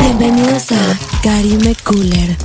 [0.00, 2.36] Bienvenidos a Karime Cooler.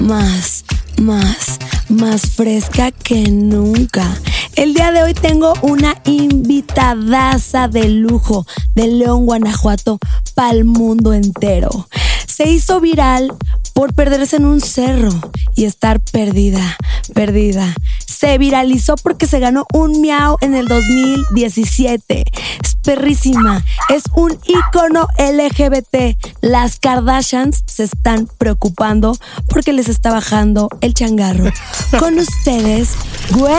[0.00, 0.64] Más,
[1.00, 1.58] más,
[1.88, 4.18] más fresca que nunca.
[4.56, 8.44] El día de hoy tengo una invitadaza de lujo
[8.74, 10.00] de León, Guanajuato,
[10.34, 11.88] para el mundo entero.
[12.26, 13.32] Se hizo viral
[13.72, 15.12] por perderse en un cerro
[15.54, 16.76] y estar perdida,
[17.14, 17.72] perdida.
[18.18, 22.24] Se viralizó porque se ganó un miau en el 2017.
[22.64, 23.64] Es perrísima.
[23.90, 26.16] Es un ícono LGBT.
[26.40, 29.16] Las Kardashians se están preocupando
[29.48, 31.44] porque les está bajando el changarro.
[32.00, 32.96] Con ustedes,
[33.30, 33.52] Gwenny.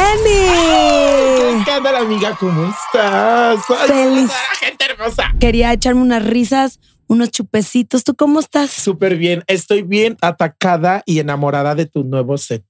[1.63, 2.35] ¿Qué amiga?
[2.37, 3.61] ¿Cómo estás?
[3.87, 4.29] Feliz.
[4.59, 5.33] gente hermosa.
[5.39, 8.03] Quería echarme unas risas, unos chupecitos.
[8.05, 8.71] ¿Tú cómo estás?
[8.71, 9.43] Súper bien.
[9.47, 12.63] Estoy bien atacada y enamorada de tu nuevo set.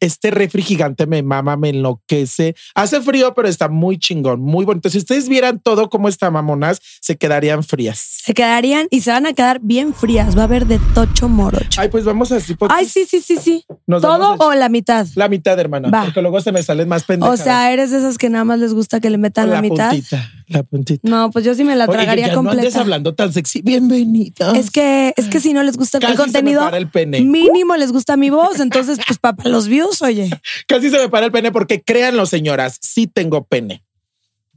[0.00, 2.54] Este refri gigante me mama, me enloquece.
[2.74, 4.90] Hace frío, pero está muy chingón, muy bonito.
[4.90, 7.98] Si ustedes vieran todo cómo está, mamonas, se quedarían frías.
[8.24, 10.36] Se quedarían y se van a quedar bien frías.
[10.36, 11.80] Va a haber de tocho morocho.
[11.80, 12.54] Ay, pues vamos así.
[12.54, 12.74] poquito.
[12.76, 13.64] Ay, sí, sí, sí, sí.
[13.86, 15.06] Nos ¿Todo o la mitad?
[15.14, 15.88] La mitad, hermana.
[15.90, 16.04] Va.
[16.04, 17.40] Porque luego se me salen más O pendejadas.
[17.42, 19.90] sea, eres de esas que nada más les gusta que le metan la, mitad.
[19.90, 20.28] puntita.
[20.48, 21.08] La puntita.
[21.08, 22.80] No, pues yo sí me la Oye, tragaría ya No andes completa.
[22.80, 23.62] hablando tan sexy.
[23.62, 24.52] Bienvenida.
[24.56, 26.88] es que, es que si no les gusta el Casi se me contenido, para el
[26.88, 27.20] pene.
[27.20, 28.60] mínimo les gusta mi voz.
[28.60, 30.30] Entonces, pues para los views, oye.
[30.68, 33.82] Casi se me para el pene porque créanlo, señoras, sí tengo pene.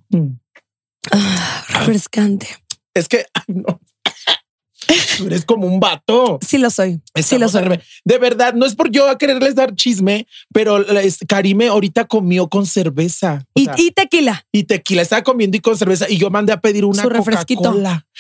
[0.10, 0.28] Mm.
[1.12, 2.48] Ah, refrescante.
[2.94, 3.80] Es que, ay, no.
[5.18, 6.40] Tú eres como un vato.
[6.46, 7.02] Sí lo soy.
[7.16, 7.80] Sí lo Estamos soy.
[8.04, 10.84] De verdad, no es por yo a quererles dar chisme, pero
[11.28, 14.46] Karime ahorita comió con cerveza Y, sea, y tequila.
[14.52, 15.02] y tequila.
[15.02, 17.04] Estaba comiendo y con cerveza y yo mandé a pedir una.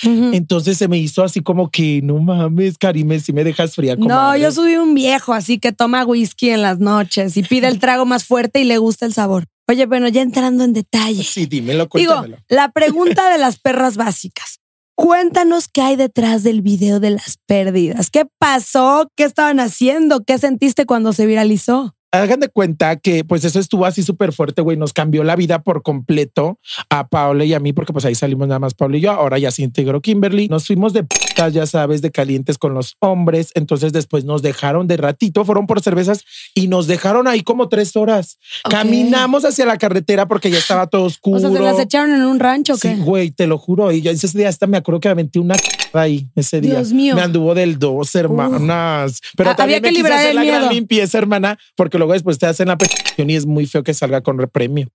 [0.03, 0.31] Ujú.
[0.33, 3.95] Entonces se me hizo así como que no mames, Karime, si me dejas fría.
[3.95, 4.41] No, comadre".
[4.41, 8.05] yo soy un viejo, así que toma whisky en las noches y pide el trago
[8.05, 9.45] más fuerte y le gusta el sabor.
[9.67, 11.23] Oye, bueno, ya entrando en detalle.
[11.23, 12.37] Sí, dímelo, Digo, cuéntamelo.
[12.47, 14.58] la pregunta de las perras básicas.
[15.01, 18.09] Cuéntanos qué hay detrás del video de las pérdidas.
[18.09, 19.09] ¿Qué pasó?
[19.15, 20.25] ¿Qué estaban haciendo?
[20.25, 21.95] ¿Qué sentiste cuando se viralizó?
[22.11, 24.77] Hagan de cuenta que pues eso estuvo así súper fuerte, güey.
[24.77, 26.59] Nos cambió la vida por completo
[26.89, 29.11] a Paula y a mí, porque pues ahí salimos nada más Paula y yo.
[29.11, 30.47] Ahora ya se integró Kimberly.
[30.47, 33.51] Nos fuimos de putas, ya sabes, de calientes con los hombres.
[33.53, 36.23] Entonces después nos dejaron de ratito, fueron por cervezas
[36.55, 38.39] y nos dejaron ahí como tres horas.
[38.69, 41.37] Caminamos hacia la carretera porque ya estaba todo oscuro.
[41.37, 42.95] O sea, ¿se las echaron en un rancho Sí, qué?
[42.95, 43.91] güey, te lo juro.
[43.91, 45.55] Y yo ese día hasta me acuerdo que me metí una
[45.93, 46.75] ahí ese día.
[46.75, 47.15] Dios mío.
[47.15, 49.21] Me anduvo del dos, hermanas.
[49.35, 50.73] Pero también había que me quise hacer el la gran miedo.
[50.73, 54.21] limpieza, hermana, porque luego después te hacen la petición y es muy feo que salga
[54.21, 54.87] con repremio.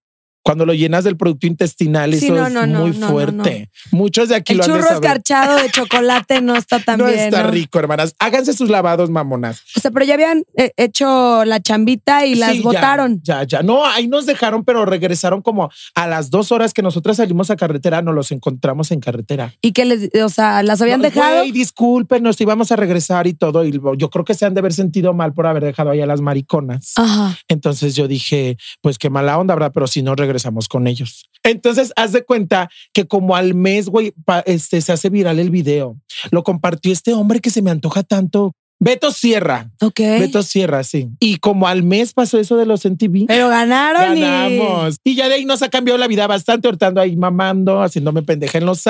[0.44, 3.70] Cuando lo llenas del producto intestinal, Sí, eso no, es no, muy fuerte.
[3.90, 5.02] Muchos de aquí El lo han de churro saber.
[5.02, 7.18] escarchado de chocolate no está tan No bien.
[7.18, 7.50] está ¿no?
[7.50, 8.14] rico, hermanas.
[8.18, 9.62] Háganse sus lavados, mamonas.
[9.74, 13.20] O sea, pero ya habían eh, hecho la chambita y las Sí, botaron.
[13.24, 17.16] Ya, ya, No, ahí nos dejaron, pero regresaron como a las dos horas que nosotras
[17.16, 19.54] salimos a carretera, nos los encontramos en carretera.
[19.62, 21.38] Y que les, o sea, las habían dejado.
[21.38, 23.64] Güey, disculpen, nos íbamos a regresar y todo.
[23.64, 26.06] Y yo creo que se han de haber sentido mal por haber dejado ahí a
[26.06, 26.92] las mariconas.
[26.96, 27.34] Ajá.
[27.48, 29.72] Entonces yo dije, pues qué mala onda, ¿verdad?
[29.72, 30.33] Pero si no regresamos
[30.68, 31.28] con ellos.
[31.42, 34.14] Entonces haz de cuenta que como al mes, güey,
[34.46, 35.96] este, se hace viral el video.
[36.30, 38.54] Lo compartió este hombre que se me antoja tanto.
[38.84, 39.70] Beto Sierra.
[39.80, 39.98] Ok.
[39.98, 41.08] Beto Sierra, sí.
[41.20, 43.26] Y como al mes pasó eso de los MTV.
[43.26, 44.96] Pero ganaron y- Ganamos.
[45.04, 48.58] Y ya de ahí nos ha cambiado la vida bastante, hortando ahí mamando, haciéndome pendeja
[48.58, 48.82] en los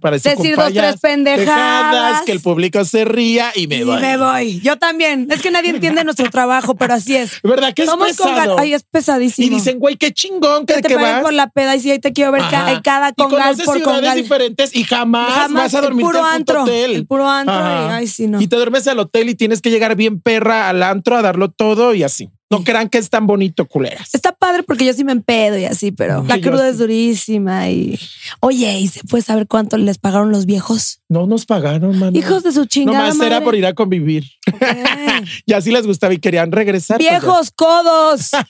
[0.00, 2.22] Para eso Decir con dos, tres pendejadas.
[2.22, 4.00] que el público se ría y me Y voy.
[4.00, 4.60] me voy.
[4.60, 5.28] Yo también.
[5.30, 7.40] Es que nadie entiende nuestro trabajo, pero así es.
[7.42, 8.56] ¿Verdad que es Somos con pesado?
[8.56, 9.46] gan- Ay, es pesadísimo.
[9.46, 11.22] Y dicen, güey, qué chingón que, que te que vas.
[11.22, 13.76] por la peda y si ahí te quiero ver ca- cada y congal conoces por
[13.76, 14.16] ciudades congal.
[14.22, 16.90] diferentes y jamás, Jamás vas a el dormirte puro en antro, hotel.
[16.94, 18.40] el puro antro y, ay, sí, no.
[18.40, 21.22] Y te duermes a al hotel y tienes que llegar bien perra al antro a
[21.22, 22.30] darlo todo y así.
[22.48, 24.10] No crean que es tan bonito, culeras.
[24.14, 26.70] Está padre porque yo sí me empedo y así, pero la cruda sí.
[26.70, 27.98] es durísima y
[28.38, 31.00] oye, ¿y se puede saber cuánto les pagaron los viejos?
[31.08, 32.16] No nos pagaron, mano.
[32.16, 33.44] Hijos de su chingada Nomás era madre.
[33.44, 34.24] por ir a convivir.
[34.52, 34.62] Ok.
[35.46, 36.98] Y así les gustaba y querían regresar.
[36.98, 38.30] pues, Viejos codos.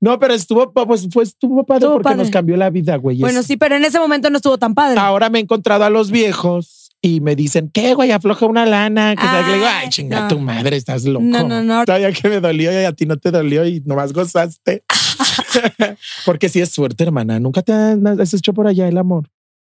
[0.00, 2.16] No, pero estuvo, pues, fue, estuvo padre Estuvo porque padre.
[2.22, 3.18] nos cambió la vida, güey.
[3.18, 4.98] bueno, sí, pero en ese momento no estuvo tan padre.
[4.98, 8.10] Ahora me he encontrado a los viejos y me dicen, ¿qué, güey?
[8.10, 9.14] Afloja una lana.
[9.16, 10.28] Que que le digo, ay, Ay, chinga no.
[10.28, 11.24] tu madre, estás loco.
[11.24, 11.84] No, no, no.
[11.84, 14.84] Todavía que me dolió y a ti no te dolió y nomás gozaste.
[16.24, 17.40] Porque sí es suerte, hermana.
[17.40, 19.28] Nunca te has hecho por allá el amor.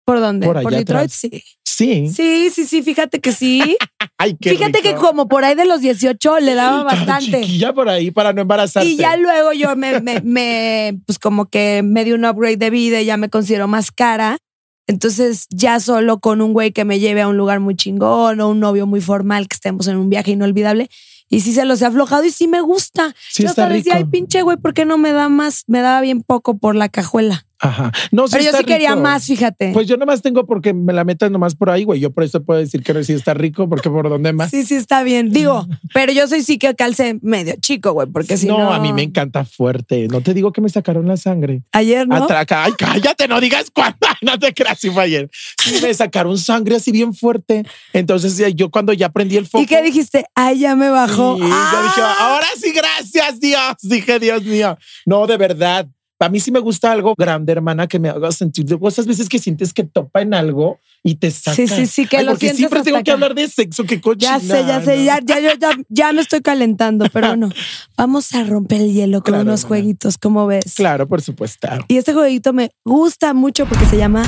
[0.04, 0.46] ¿Por dónde?
[0.46, 1.12] por Por, Detroit, atrás.
[1.12, 1.42] sí.
[1.64, 2.08] Sí.
[2.08, 3.76] Sí, sí, sí, fíjate que sí.
[4.18, 7.42] Ay, qué fíjate que como por ahí de los 18 le daba Tan bastante.
[7.42, 8.88] chiquilla por ahí para no embarazarte.
[8.88, 12.70] Y ya luego yo me, me, me, pues como que me di un upgrade de
[12.70, 14.38] vida y ya me considero más cara.
[14.86, 18.48] Entonces ya solo con un güey que me lleve a un lugar muy chingón o
[18.48, 20.88] un novio muy formal que estemos en un viaje inolvidable.
[21.28, 23.14] Y sí se los he aflojado y sí me gusta.
[23.30, 25.64] Sí yo hasta decía, ay pinche güey, ¿por qué no me da más?
[25.66, 27.46] Me daba bien poco por la cajuela.
[27.58, 27.90] Ajá.
[28.10, 29.72] No, sí Pero yo sí quería más, fíjate.
[29.72, 32.00] Pues yo nomás tengo porque me la metan nomás por ahí, güey.
[32.00, 34.50] Yo por eso puedo decir que no sí está rico, porque por dónde más.
[34.50, 35.30] sí, sí está bien.
[35.30, 38.58] Digo, pero yo soy sí que calce medio chico, güey, porque si no...
[38.58, 40.08] no, a mí me encanta fuerte.
[40.08, 41.62] No te digo que me sacaron la sangre.
[41.72, 42.16] Ayer, ¿no?
[42.16, 42.64] Atraca.
[42.64, 43.96] Ay, cállate, no digas cuándo.
[44.22, 45.30] No te creas, si fue ayer.
[45.62, 47.64] Sí, me sacaron sangre así bien fuerte.
[47.92, 49.62] Entonces yo cuando ya prendí el foco.
[49.62, 50.24] ¿Y qué dijiste?
[50.34, 51.36] Ay, ya me bajó.
[51.36, 52.16] Sí, yo dije, Ah.
[52.32, 53.76] ahora sí, gracias, Dios.
[53.82, 54.76] Dije, Dios mío.
[55.04, 55.86] No, de verdad.
[56.18, 59.28] A mí sí me gusta algo grande, hermana, que me haga sentir de esas veces
[59.28, 61.54] que sientes que topa en algo y te saca.
[61.54, 64.38] Sí, sí, sí, que Ay, lo porque siempre tengo que hablar de sexo, qué cochina.
[64.38, 67.50] Ya sé, ya sé, ya, ya, yo ya, ya me estoy calentando, pero bueno,
[67.98, 69.68] vamos a romper el hielo con Claro, unos hermana.
[69.68, 70.74] jueguitos, ¿cómo ves?
[70.74, 71.68] Claro, por supuesto.
[71.88, 74.22] Y este jueguito me gusta mucho porque se llama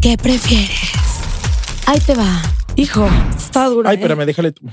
[0.00, 0.70] ¿Qué prefieres?
[1.86, 2.42] Ahí te va.
[2.76, 3.06] Hijo,
[3.36, 3.88] está duro.
[3.88, 3.98] Ay, ¿eh?
[4.00, 4.66] espérame, déjale tú.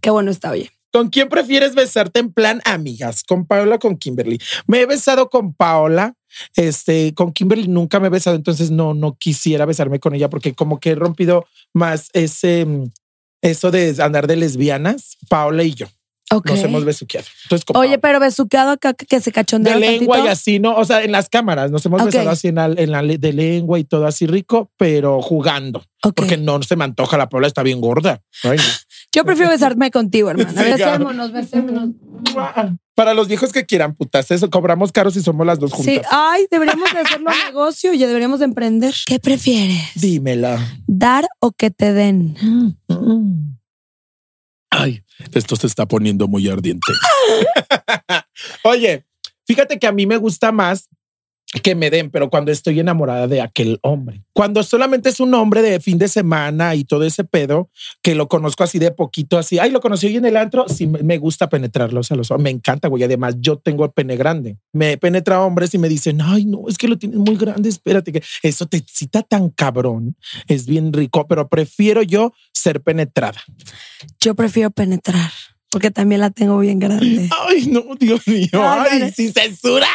[0.00, 0.70] Qué bueno está, oye.
[0.92, 3.22] ¿Con quién prefieres besarte en plan amigas?
[3.24, 4.38] ¿Con Paola o con Kimberly?
[4.66, 6.14] Me he besado con Paola.
[6.56, 10.54] Este, con Kimberly nunca me he besado, entonces no, no quisiera besarme con ella porque
[10.54, 12.84] como que he rompido más ese, mm,
[13.42, 15.86] eso de andar de lesbianas, Paola y yo.
[16.30, 16.48] Ok.
[16.48, 17.26] Nos hemos besuqueado.
[17.42, 17.98] Entonces, Oye, Paola.
[18.00, 20.28] pero besuqueado acá que se de cachondea lengua tantito.
[20.28, 20.74] y así, ¿no?
[20.76, 22.06] O sea, en las cámaras nos hemos Ok.
[22.06, 25.80] besado así en la, en la de lengua y todo así rico, pero jugando.
[26.02, 26.14] Ok.
[26.16, 28.22] Porque no se me antoja, la Paola está bien gorda.
[28.44, 28.64] Ay, no.
[29.14, 30.50] Yo prefiero besarme contigo, hermana.
[30.50, 31.90] Sí, besémonos, besémonos.
[32.94, 35.94] Para los viejos que quieran, putas, eso cobramos caros y somos las dos juntas.
[35.94, 38.94] Sí, ay, deberíamos de hacerlo negocio y ya deberíamos de emprender.
[39.06, 39.90] ¿Qué prefieres?
[39.94, 40.58] Dímela.
[40.86, 42.36] ¿Dar o que te den?
[44.70, 46.92] Ay, esto se está poniendo muy ardiente.
[48.64, 49.04] Oye,
[49.46, 50.88] fíjate que a mí me gusta más
[51.60, 54.22] que me den, pero cuando estoy enamorada de aquel hombre.
[54.32, 57.70] Cuando solamente es un hombre de fin de semana y todo ese pedo,
[58.00, 60.86] que lo conozco así de poquito, así, ay, lo conocí hoy en el antro, sí
[60.86, 62.44] me gusta penetrarlos a los hombres.
[62.44, 63.02] Me encanta, güey.
[63.02, 64.56] Además, yo tengo el pene grande.
[64.72, 68.12] Me penetra hombres y me dicen, ay, no, es que lo tienes muy grande, espérate,
[68.12, 70.16] que eso te excita tan cabrón.
[70.48, 73.40] Es bien rico, pero prefiero yo ser penetrada.
[74.20, 75.30] Yo prefiero penetrar
[75.72, 77.28] porque también la tengo bien grande.
[77.48, 78.46] Ay, no, Dios mío.
[78.52, 79.08] No, Ay, no.
[79.10, 79.88] sin censura.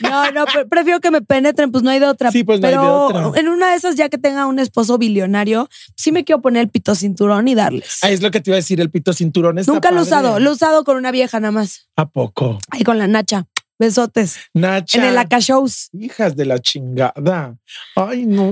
[0.00, 2.30] No, no, pre- prefiero que me penetren, pues no hay de otra.
[2.30, 3.32] Sí, pues no hay de otra.
[3.40, 6.68] en una de esas, ya que tenga un esposo billonario, sí me quiero poner el
[6.70, 7.98] pito cinturón y darles.
[8.02, 10.02] Ah, es lo que te iba a decir, el pito cinturón está Nunca lo he
[10.02, 11.88] usado, lo he usado con una vieja nada más.
[11.96, 12.58] ¿A poco?
[12.70, 13.46] Ahí con la Nacha.
[13.78, 14.36] Besotes.
[14.54, 14.96] Nacha.
[14.98, 15.90] En el Aca Shows.
[15.92, 17.56] Hijas de la chingada.
[17.94, 18.50] Ay, no.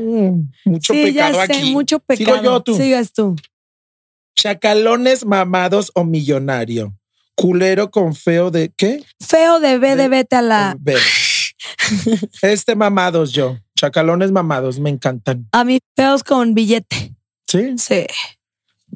[0.67, 1.73] Mucho sí, ya pecado sé, aquí.
[1.73, 2.37] mucho pecado.
[2.37, 2.77] Sigo yo, tú.
[2.77, 3.35] Sigas tú.
[4.35, 6.95] Chacalones mamados o millonario.
[7.35, 9.05] Culero con feo de qué?
[9.21, 10.77] Feo de ve de vete a la.
[12.43, 13.59] Este mamados yo.
[13.77, 15.49] Chacalones mamados, me encantan.
[15.53, 17.15] A mí, feos con billete.
[17.47, 17.75] ¿Sí?
[17.79, 18.06] Sí.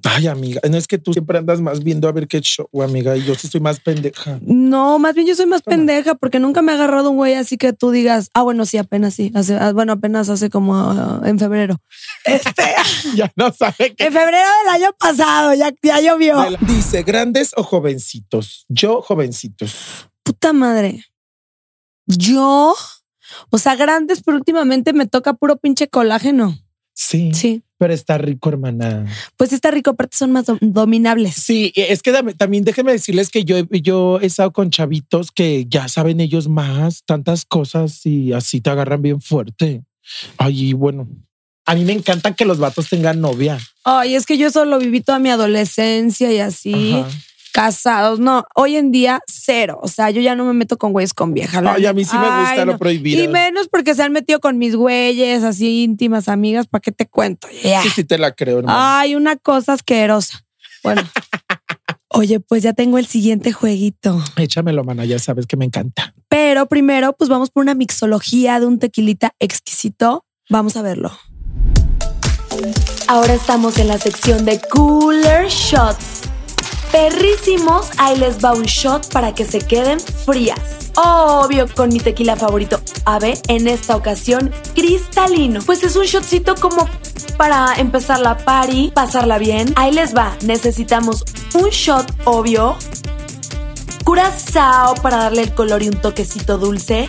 [0.05, 0.61] Ay, amiga.
[0.71, 3.17] No es que tú siempre andas más viendo a ver qué show, amiga.
[3.17, 4.38] Y yo sí soy más pendeja.
[4.43, 5.76] No, más bien yo soy más Toma.
[5.76, 8.76] pendeja porque nunca me ha agarrado un güey así que tú digas, ah, bueno, sí,
[8.78, 9.33] apenas sí.
[9.35, 11.76] Hace, ah, bueno, apenas hace como ah, en febrero.
[12.25, 12.62] Este,
[13.17, 14.05] Ya no sabe qué.
[14.07, 16.50] en febrero del año pasado, ya, ya llovió.
[16.50, 18.64] La- Dice, ¿grandes o jovencitos?
[18.69, 19.75] Yo, jovencitos.
[20.23, 21.05] Puta madre.
[22.07, 22.75] Yo,
[23.50, 26.57] o sea, grandes, pero últimamente me toca puro pinche colágeno.
[27.00, 27.62] Sí, Sí.
[27.81, 29.07] Pero está rico, hermana.
[29.37, 31.37] Pues está rico, aparte son más dom- dominables.
[31.37, 35.64] Sí, es que también déjenme decirles que yo, he- yo he estado con chavitos que
[35.69, 39.85] ya saben ellos más, tantas cosas y así te agarran bien fuerte.
[40.38, 41.09] Ay, bueno,
[41.67, 43.61] a mí me encanta que los vatos tengan novia.
[43.85, 46.95] Ay, es que yo solo viví toda mi adolescencia y así.
[46.95, 47.09] Ajá.
[47.59, 48.21] Casados.
[48.21, 49.81] No, hoy en día cero.
[49.83, 51.61] O sea, yo ya no me meto con güeyes con vieja.
[51.75, 52.79] Ay, a mí sí me gusta Ay, lo no.
[52.79, 53.25] prohibido.
[53.25, 56.69] Y menos porque se han metido con mis güeyes, así íntimas amigas.
[56.69, 57.49] ¿Para qué te cuento?
[57.50, 58.79] Sí, sí te la creo, hermano.
[58.81, 60.47] Ay, una cosa asquerosa.
[60.85, 61.03] Bueno.
[62.11, 64.23] Oye, pues ya tengo el siguiente jueguito.
[64.37, 66.15] Échamelo, mana, ya sabes que me encanta.
[66.29, 70.25] Pero primero, pues vamos por una mixología de un tequilita exquisito.
[70.49, 71.11] Vamos a verlo.
[73.09, 76.18] Ahora estamos en la sección de Cooler Shots.
[76.92, 80.59] Perrísimos, ahí les va un shot para que se queden frías.
[80.97, 85.61] Obvio, con mi tequila favorito, Ave, en esta ocasión cristalino.
[85.64, 86.88] Pues es un shotcito como
[87.37, 89.73] para empezar la party, pasarla bien.
[89.76, 92.76] Ahí les va, necesitamos un shot, obvio,
[94.04, 97.09] curazao para darle el color y un toquecito dulce,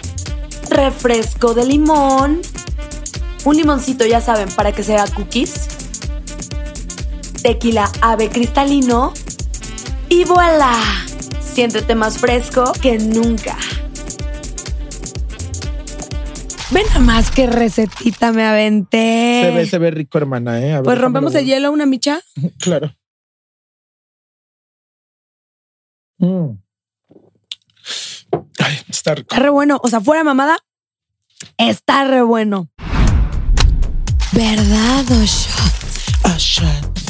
[0.69, 2.41] refresco de limón,
[3.45, 5.67] un limoncito, ya saben, para que sea cookies,
[7.41, 9.13] tequila ave cristalino
[10.10, 10.74] y voilà,
[11.42, 13.58] siéntete más fresco que nunca.
[16.72, 19.44] Ven nada más qué recetita me aventé.
[19.46, 20.74] Se ve, se ve rico, hermana, ¿eh?
[20.74, 22.20] A ver, pues rompemos el hielo, una micha.
[22.60, 22.96] Claro.
[26.20, 26.58] Mm.
[28.60, 29.34] Ay, está rico.
[29.34, 29.80] Está re bueno.
[29.84, 30.58] O sea, fuera mamada,
[31.58, 32.70] está re bueno.
[34.34, 35.50] ¿Verdad, Osho?
[36.38, 37.09] Shit.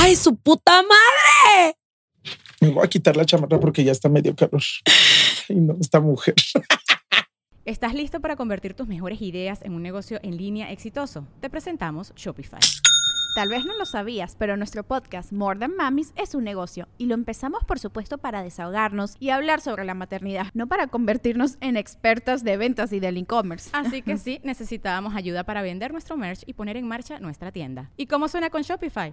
[0.00, 1.74] ¡Ay, su puta madre!
[2.60, 4.62] Me voy a quitar la chamarra porque ya está medio calor.
[5.48, 6.36] Ay, no, esta mujer.
[7.64, 11.26] ¿Estás listo para convertir tus mejores ideas en un negocio en línea exitoso?
[11.40, 12.60] Te presentamos Shopify.
[13.34, 17.06] Tal vez no lo sabías, pero nuestro podcast More Than Mamis es un negocio y
[17.06, 21.76] lo empezamos por supuesto para desahogarnos y hablar sobre la maternidad, no para convertirnos en
[21.76, 23.70] expertas de ventas y del e-commerce.
[23.72, 27.90] Así que sí, necesitábamos ayuda para vender nuestro merch y poner en marcha nuestra tienda.
[27.96, 29.12] ¿Y cómo suena con Shopify?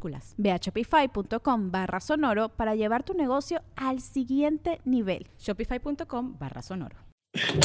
[0.37, 5.27] Ve a shopify.com barra sonoro para llevar tu negocio al siguiente nivel.
[5.39, 6.97] Shopify.com barra sonoro.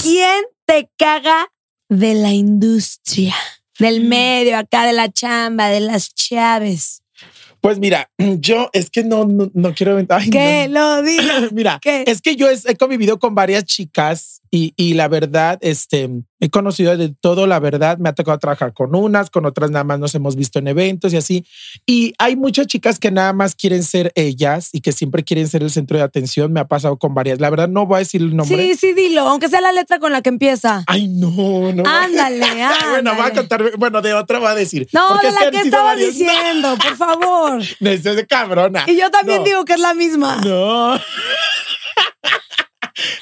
[0.02, 1.48] ¿Quién te caga
[1.88, 3.34] de la industria?
[3.78, 7.02] Del medio, acá de la chamba, de las chaves.
[7.60, 9.96] Pues mira, yo es que no, no, no quiero.
[10.08, 10.96] Ay, Que no.
[10.96, 11.48] lo diga.
[11.52, 12.04] Mira, ¿Qué?
[12.06, 16.08] es que yo he, he convivido con varias chicas y, y la verdad, este,
[16.40, 19.84] he conocido de todo, la verdad, me ha tocado trabajar con unas, con otras nada
[19.84, 21.46] más nos hemos visto en eventos y así.
[21.84, 25.62] Y hay muchas chicas que nada más quieren ser ellas y que siempre quieren ser
[25.62, 26.52] el centro de atención.
[26.54, 27.38] Me ha pasado con varias.
[27.40, 28.56] La verdad, no voy a decir el nombre.
[28.56, 30.84] Sí, sí, dilo, aunque sea la letra con la que empieza.
[30.86, 31.28] Ay, no,
[31.74, 31.82] no.
[31.86, 32.40] Ándale,
[32.90, 33.34] bueno, voy a ándale.
[33.34, 34.88] contar, bueno, de otra voy a decir.
[34.92, 36.10] No, de la que sido estabas varias.
[36.14, 37.62] diciendo, por favor.
[37.80, 38.84] No, es de cabrona.
[38.86, 39.44] Y yo también No.
[39.44, 40.40] digo que es la misma.
[40.44, 40.98] No.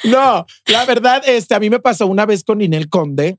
[0.05, 3.39] No, la verdad, este, a mí me pasó una vez con Ninel Conde,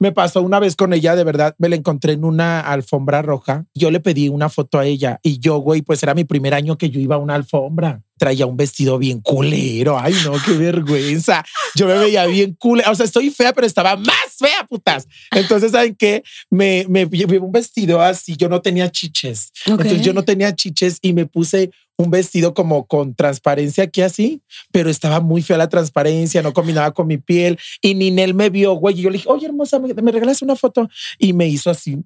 [0.00, 3.66] me pasó una vez con ella, de verdad, me la encontré en una alfombra roja,
[3.74, 6.78] yo le pedí una foto a ella y yo, güey, pues era mi primer año
[6.78, 11.44] que yo iba a una alfombra, traía un vestido bien culero, ay no, qué vergüenza,
[11.74, 15.06] yo me veía bien culero, o sea, estoy fea, pero estaba más fea, putas.
[15.30, 16.22] Entonces, ¿saben qué?
[16.50, 19.80] Me, me llevé un vestido así, yo no tenía chiches, Ok.
[19.80, 24.42] entonces yo no tenía chiches y me puse un vestido como con transparencia aquí así,
[24.72, 27.56] pero estaba muy fea la transparencia, no combinaba con mi piel.
[27.80, 30.56] Y Ninel me vio, güey, y yo le dije, oye, hermosa, ¿me, me regalas una
[30.56, 30.88] foto?
[31.18, 31.98] Y me hizo así.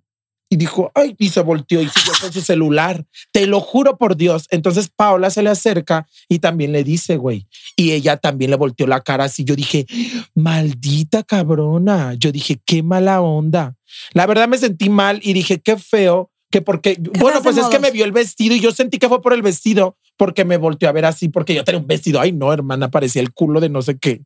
[0.50, 3.04] Y dijo, ay, y se volteó y siguió con su celular.
[3.32, 4.46] Te lo juro por Dios.
[4.50, 7.46] Entonces Paola se le acerca y también le dice, güey.
[7.76, 9.44] Y ella también le volteó la cara así.
[9.44, 9.86] Yo dije,
[10.34, 12.14] maldita cabrona.
[12.14, 13.76] Yo dije, qué mala onda.
[14.12, 16.30] La verdad me sentí mal y dije, qué feo.
[16.50, 19.20] Que porque, bueno, pues es que me vio el vestido y yo sentí que fue
[19.20, 22.20] por el vestido porque me volteó a ver así, porque yo tenía un vestido.
[22.20, 24.22] Ay, no, hermana, parecía el culo de no sé qué.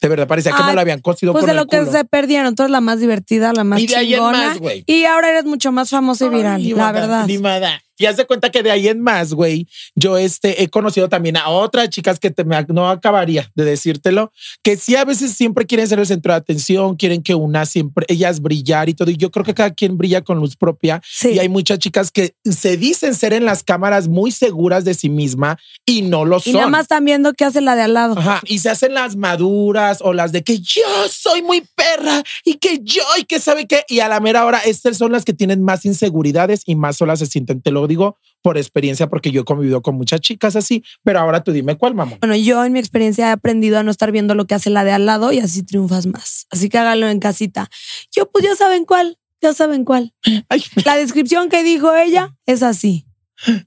[0.00, 1.92] De verdad, parecía que me lo habían cosido Pues con de el lo que culo.
[1.92, 2.54] se perdieron.
[2.54, 4.38] Tú eres la más divertida, la más Y de ahí en chingona.
[4.38, 7.26] más, y ahora eres mucho más famosa y viral, Ay, la verdad.
[7.26, 7.82] Ni nada.
[7.98, 11.36] Y haz de cuenta que de ahí en más, güey, yo este, he conocido también
[11.36, 15.66] a otras chicas que te, me, no acabaría de decírtelo, que sí a veces siempre
[15.66, 19.10] quieren ser el centro de atención, quieren que una siempre, ellas brillar y todo.
[19.10, 21.00] Y yo creo que cada quien brilla con luz propia.
[21.04, 21.30] Sí.
[21.30, 25.08] Y hay muchas chicas que se dicen ser en las cámaras muy seguras de sí
[25.08, 26.52] misma y no lo son.
[26.52, 28.18] Y nada más están viendo qué hace la de al lado.
[28.18, 32.54] Ajá, y se hacen las maduras o las de que yo soy muy perra y
[32.54, 33.84] que yo y que sabe qué.
[33.88, 37.18] Y a la mera hora, estas son las que tienen más inseguridades y más solas
[37.18, 37.60] se sienten.
[37.60, 41.42] Te lo digo por experiencia porque yo he convivido con muchas chicas así, pero ahora
[41.42, 42.16] tú dime cuál, mamá.
[42.20, 44.84] Bueno, yo en mi experiencia he aprendido a no estar viendo lo que hace la
[44.84, 46.46] de al lado y así triunfas más.
[46.50, 47.68] Así que háganlo en casita.
[48.14, 50.14] Yo, pues ya saben cuál, ya saben cuál.
[50.48, 53.06] Ay, La descripción que dijo ella es así.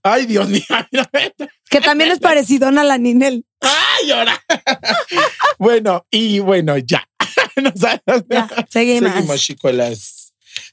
[0.04, 0.64] ay Dios mío.
[1.70, 3.46] Que también es parecido a la Ninel.
[3.62, 4.44] Ay, ahora.
[5.58, 7.08] bueno, y bueno, ya.
[7.56, 8.02] No sabes.
[8.30, 9.14] Ya, seguimos.
[9.14, 10.21] Seguimos, chicuelas.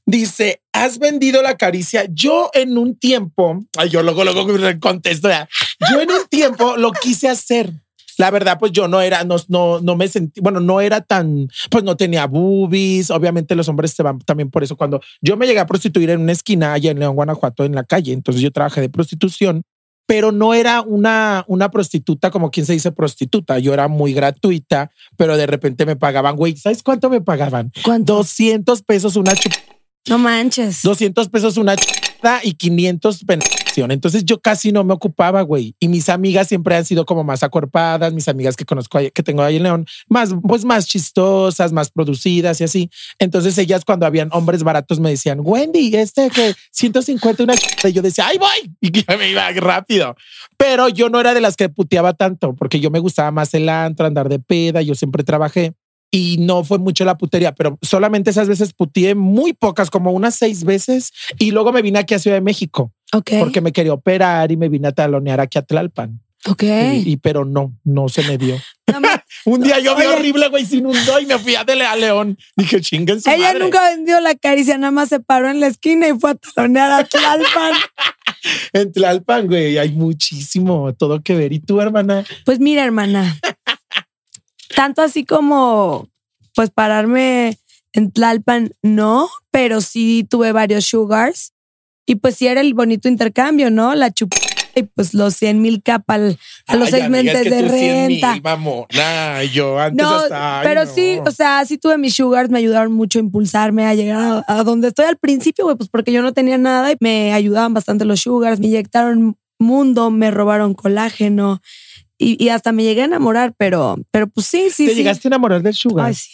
[0.09, 2.07] Dice, ¿has vendido la caricia?
[2.11, 4.47] Yo en un tiempo, ay, yo luego, luego
[4.81, 5.47] contesto ya.
[5.91, 7.75] Yo en un tiempo lo quise hacer.
[8.17, 11.51] La verdad, pues yo no era, no, no, no me sentí, bueno, no era tan,
[11.71, 13.11] pues no tenía boobies.
[13.11, 14.79] Obviamente los hombres se van también por eso.
[14.79, 17.85] Cuando yo me llegué a prostituir en una esquina allá en León, Guanajuato, en la
[17.85, 19.61] calle, entonces yo trabajé de prostitución,
[20.07, 23.59] pero no era una, una prostituta como quien se dice prostituta.
[23.59, 27.73] Yo era muy gratuita, pero de repente me pagaban, güey, ¿sabes cuánto me pagaban?
[27.85, 28.15] ¿Cuánto?
[28.15, 29.53] 200 pesos una chup
[30.09, 30.83] No manches.
[30.83, 33.91] 200 pesos una chupada y 500 penetración.
[33.91, 35.75] Entonces yo casi no me ocupaba, güey.
[35.79, 39.43] Y mis amigas siempre han sido como más acorpadas, mis amigas que conozco, que tengo
[39.43, 42.91] ahí en León, más, pues más chistosas, más producidas y así.
[43.19, 47.91] Entonces ellas cuando habían hombres baratos me decían, Wendy, este que 150 una chupada.
[47.91, 48.75] Y yo decía, ¡ay, voy!
[48.81, 50.17] Y me iba rápido.
[50.57, 53.69] Pero yo no era de las que puteaba tanto, porque yo me gustaba más el
[53.69, 55.75] antro, andar de peda, yo siempre trabajé
[56.11, 60.35] y no fue mucho la putería, pero solamente esas veces puteé muy pocas, como unas
[60.37, 61.13] seis veces.
[61.39, 63.33] Y luego me vine aquí a Ciudad de México Ok.
[63.39, 66.21] porque me quería operar y me vine a talonear aquí a Tlalpan.
[66.47, 66.63] Ok.
[66.63, 68.57] Y, y- pero no, no se me dio.
[68.87, 71.85] Nada más, Un día yo vi horrible, güey, se inundó y me fui a, Dele-
[71.85, 72.39] a León.
[72.57, 73.59] Dije, chinguen su Ella madre.
[73.61, 76.91] nunca vendió la caricia, nada más se paró en la esquina y fue a talonear
[76.93, 77.73] a Tlalpan.
[78.73, 81.53] En Tlalpan, güey, hay muchísimo todo que ver.
[81.53, 82.25] ¿Y tú, hermana?
[82.45, 83.37] Pues mira, hermana,
[84.75, 86.09] tanto así como
[86.55, 87.59] pues pararme
[87.93, 91.53] en Tlalpan, no, pero sí tuve varios sugars
[92.07, 93.95] y pues sí era el bonito intercambio, ¿no?
[93.95, 94.33] La chup
[94.75, 98.33] y pues los 100 mil capas a los seis meses de renta.
[98.33, 99.45] mil, mamona.
[99.45, 100.61] yo antes No, hasta.
[100.63, 100.91] pero no.
[100.95, 104.59] sí, o sea, sí tuve mis sugars, me ayudaron mucho a impulsarme a llegar a,
[104.59, 107.75] a donde estoy al principio, güey, pues porque yo no tenía nada y me ayudaban
[107.75, 111.61] bastante los sugars, me inyectaron mundo, me robaron colágeno
[112.19, 114.97] y, y hasta me llegué a enamorar, pero, pero pues sí, sí, ¿Te sí.
[114.99, 116.07] llegaste a enamorar del sugar?
[116.07, 116.31] Ay, sí.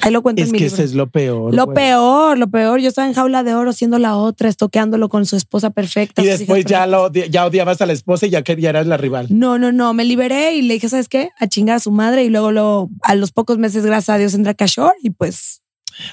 [0.00, 0.74] Ahí lo cuento es en mi que libro.
[0.76, 1.52] ese es lo peor.
[1.52, 1.74] Lo güey.
[1.74, 2.78] peor, lo peor.
[2.80, 6.22] Yo estaba en jaula de oro siendo la otra, estoqueándolo con su esposa perfecta.
[6.22, 6.88] Y después ya, perfectas.
[6.88, 9.26] lo, odi- ya odiabas a la esposa y ya que ya eras la rival.
[9.30, 9.94] No, no, no.
[9.94, 11.30] Me liberé y le dije, ¿sabes qué?
[11.40, 12.22] A chingar a su madre.
[12.22, 15.62] Y luego, luego a los pocos meses, gracias a Dios, entra Cashore y pues.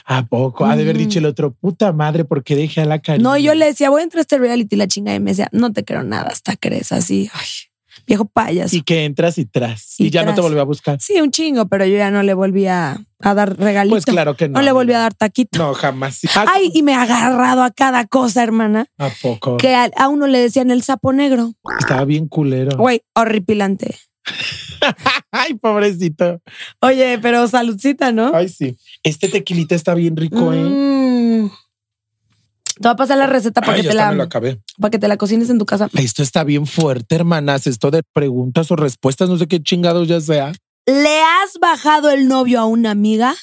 [0.06, 0.66] ¿A poco?
[0.66, 1.00] Ha de haber Mm.
[1.00, 3.30] dicho el otro, puta madre, ¿por qué dejé a la cariño?
[3.30, 5.14] No, yo le decía, voy a entrar a este reality, la chinga.
[5.14, 7.30] Y me decía, no te creo nada, hasta crees así.
[7.34, 7.46] Ay,
[8.08, 8.76] viejo payaso.
[8.76, 10.00] Y que entras y tras.
[10.00, 10.98] Y, Y ya no te volvió a buscar.
[11.02, 13.94] Sí, un chingo, pero yo ya no le volví a, a dar regalito.
[13.96, 14.60] Pues claro que no.
[14.60, 15.58] No le volví a dar taquito.
[15.60, 16.22] No, jamás.
[16.48, 19.58] Ay, y me ha agarrado a cada cosa, hermana, ¿A poco?
[19.58, 21.54] que a, a uno le decían el sapo negro.
[21.80, 22.78] Estaba bien culero.
[22.78, 23.96] Güey, horripilante.
[25.32, 26.42] Ay, pobrecito.
[26.82, 28.32] Oye, pero saludcita, ¿no?
[28.34, 28.78] Ay, sí.
[29.04, 30.64] Este tequilita está bien rico, ¿eh?
[30.64, 31.50] Mm.
[32.76, 34.30] Te voy a pasar la receta para, Ay, que te la,
[34.80, 35.90] para que te la cocines en tu casa.
[35.94, 37.68] Esto está bien fuerte, hermanas.
[37.68, 40.52] Esto de preguntas o respuestas, no sé qué chingados ya sea.
[40.86, 43.34] ¿Le has bajado el novio a una amiga?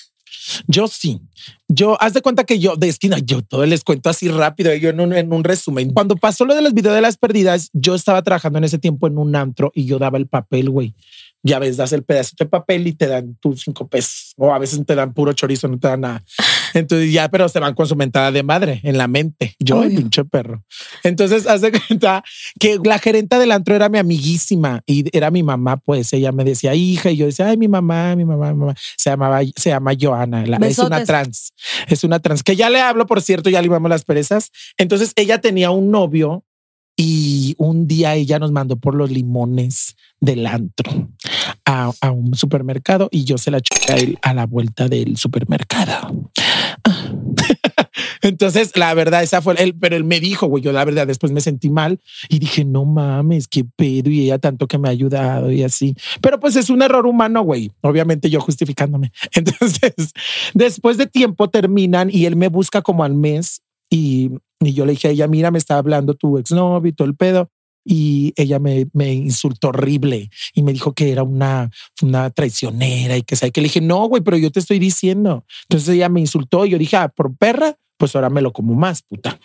[0.67, 1.21] Yo sí.
[1.69, 4.91] Yo, haz de cuenta que yo, de esquina, yo todo les cuento así rápido, yo
[4.91, 5.93] en un, en un resumen.
[5.93, 9.07] Cuando pasó lo de los videos de las perdidas, yo estaba trabajando en ese tiempo
[9.07, 10.95] en un antro y yo daba el papel, güey.
[11.45, 14.33] Ya ves, das el pedacito de papel y te dan tus cinco pesos.
[14.37, 16.23] O a veces te dan puro chorizo, no te dan nada.
[16.75, 19.55] Entonces ya, pero se van con su mentada de madre en la mente.
[19.59, 19.99] Yo, el Obvio.
[19.99, 20.65] pinche perro.
[21.03, 22.23] Entonces, haz de cuenta
[22.61, 26.45] que la gerenta del antro era mi amiguísima y era mi mamá, pues ella me
[26.45, 28.75] decía hija y yo decía, ay, mi mamá, mi mamá, mi mamá.
[28.97, 31.53] Se llamaba, se llama Joana, la- es una trans,
[31.89, 34.51] es una trans, que ya le hablo, por cierto, ya le íbamos las perezas.
[34.79, 36.45] Entonces ella tenía un novio
[37.05, 41.09] y un día ella nos mandó por los limones del antro
[41.65, 46.31] a, un supermercado y yo se la chuté a a la vuelta del supermercado.
[48.23, 51.33] Entonces, la verdad, esa fue él, pero él me dijo, güey, yo la verdad después
[51.33, 54.11] me sentí mal y dije, no mames, qué pedo.
[54.11, 55.97] Y ella tanto que me ha ayudado y así.
[56.21, 57.73] Pero pues es un error humano, güey.
[57.81, 59.11] Obviamente yo justificándome.
[59.33, 60.13] Entonces,
[60.55, 63.61] después de tiempo terminan y él me busca como al mes
[63.91, 64.31] y,
[64.67, 67.17] y yo le dije a ella, mira, me está hablando tu exnovio y todo el
[67.17, 67.51] pedo.
[67.85, 71.69] Y ella me, me insultó horrible y me dijo que era una,
[72.01, 75.45] una traicionera y que sabe que le dije, no, güey, pero yo te estoy diciendo.
[75.65, 78.75] Entonces ella me insultó y yo dije, ah, por perra, pues ahora me lo como
[78.75, 79.39] más, puta.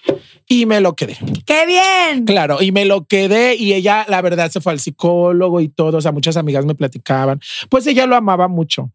[0.48, 1.16] Y me lo quedé.
[1.46, 2.26] ¡Qué bien!
[2.26, 5.98] Claro, y me lo quedé y ella, la verdad, se fue al psicólogo y todo.
[6.00, 7.40] O sea, muchas amigas me platicaban.
[7.70, 8.92] Pues ella lo amaba mucho,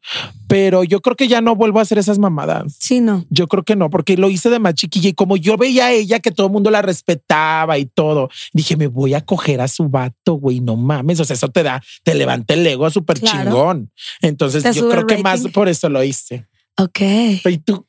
[0.48, 2.74] pero yo creo que ya no vuelvo a hacer esas mamadas.
[2.76, 3.24] Sí, no.
[3.30, 5.92] Yo creo que no, porque lo hice de más chiquilla y como yo veía a
[5.92, 9.68] ella que todo el mundo la respetaba y todo, dije, me voy a coger a
[9.68, 11.20] su vato, güey, no mames.
[11.20, 13.44] O sea, eso te da, te levanta el ego súper Claro.
[13.44, 13.92] chingón.
[14.22, 16.48] Entonces, Te yo creo que más por eso lo hice.
[16.78, 17.00] Ok.
[17.44, 17.86] Y tú,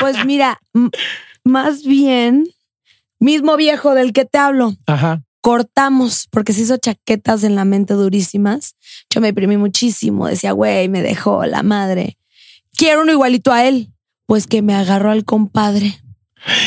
[0.00, 0.60] Pues mira,
[1.44, 2.46] más bien,
[3.18, 5.22] mismo viejo del que te hablo, ajá.
[5.40, 8.74] cortamos porque se hizo chaquetas en la mente durísimas.
[9.10, 10.26] Yo me deprimí muchísimo.
[10.26, 12.18] Decía, güey, me dejó la madre.
[12.76, 13.92] Quiero uno igualito a él.
[14.26, 16.00] Pues que me agarró al compadre.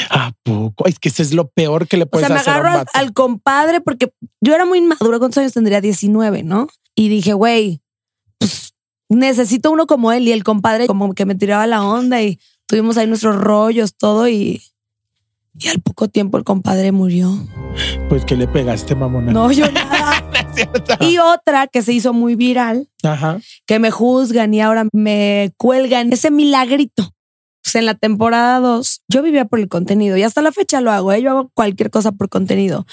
[0.10, 0.86] ¿A poco?
[0.88, 2.66] Es que eso es lo peor que le O puedes sea, me hacer a un
[2.66, 2.92] agarró al, vato.
[3.00, 5.20] al compadre porque yo era muy inmadura.
[5.20, 5.82] ¿Cuántos años tendría?
[5.82, 6.68] 19, ¿no?
[6.96, 7.82] Y dije, güey,
[8.38, 8.74] pues
[9.10, 10.26] necesito uno como él.
[10.28, 12.40] Y el compadre como que me tiraba la onda y
[12.70, 14.30] tuvimos ahí nuestros rollos, todo.
[14.30, 14.62] Y,
[15.58, 17.36] y al poco tiempo el compadre murió.
[18.08, 19.32] Pues que le pegaste, mamona.
[19.32, 20.24] No, yo nada.
[21.02, 23.40] Y otra que se hizo muy viral, Ajá.
[23.66, 27.14] que me juzgan y ahora me cuelgan ese milagrito.
[27.64, 30.92] Pues en la temporada 2, yo vivía por el contenido y hasta la fecha lo
[30.92, 31.12] hago.
[31.12, 31.22] ¿eh?
[31.22, 32.86] Yo hago cualquier cosa por contenido.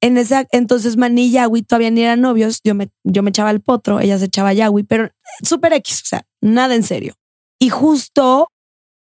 [0.00, 2.60] En ese entonces Maní y Yagui todavía ni eran novios.
[2.62, 5.10] Yo me, yo me echaba el potro, ella se echaba Yagui, pero
[5.42, 7.14] súper X, o sea, nada en serio.
[7.58, 8.48] Y justo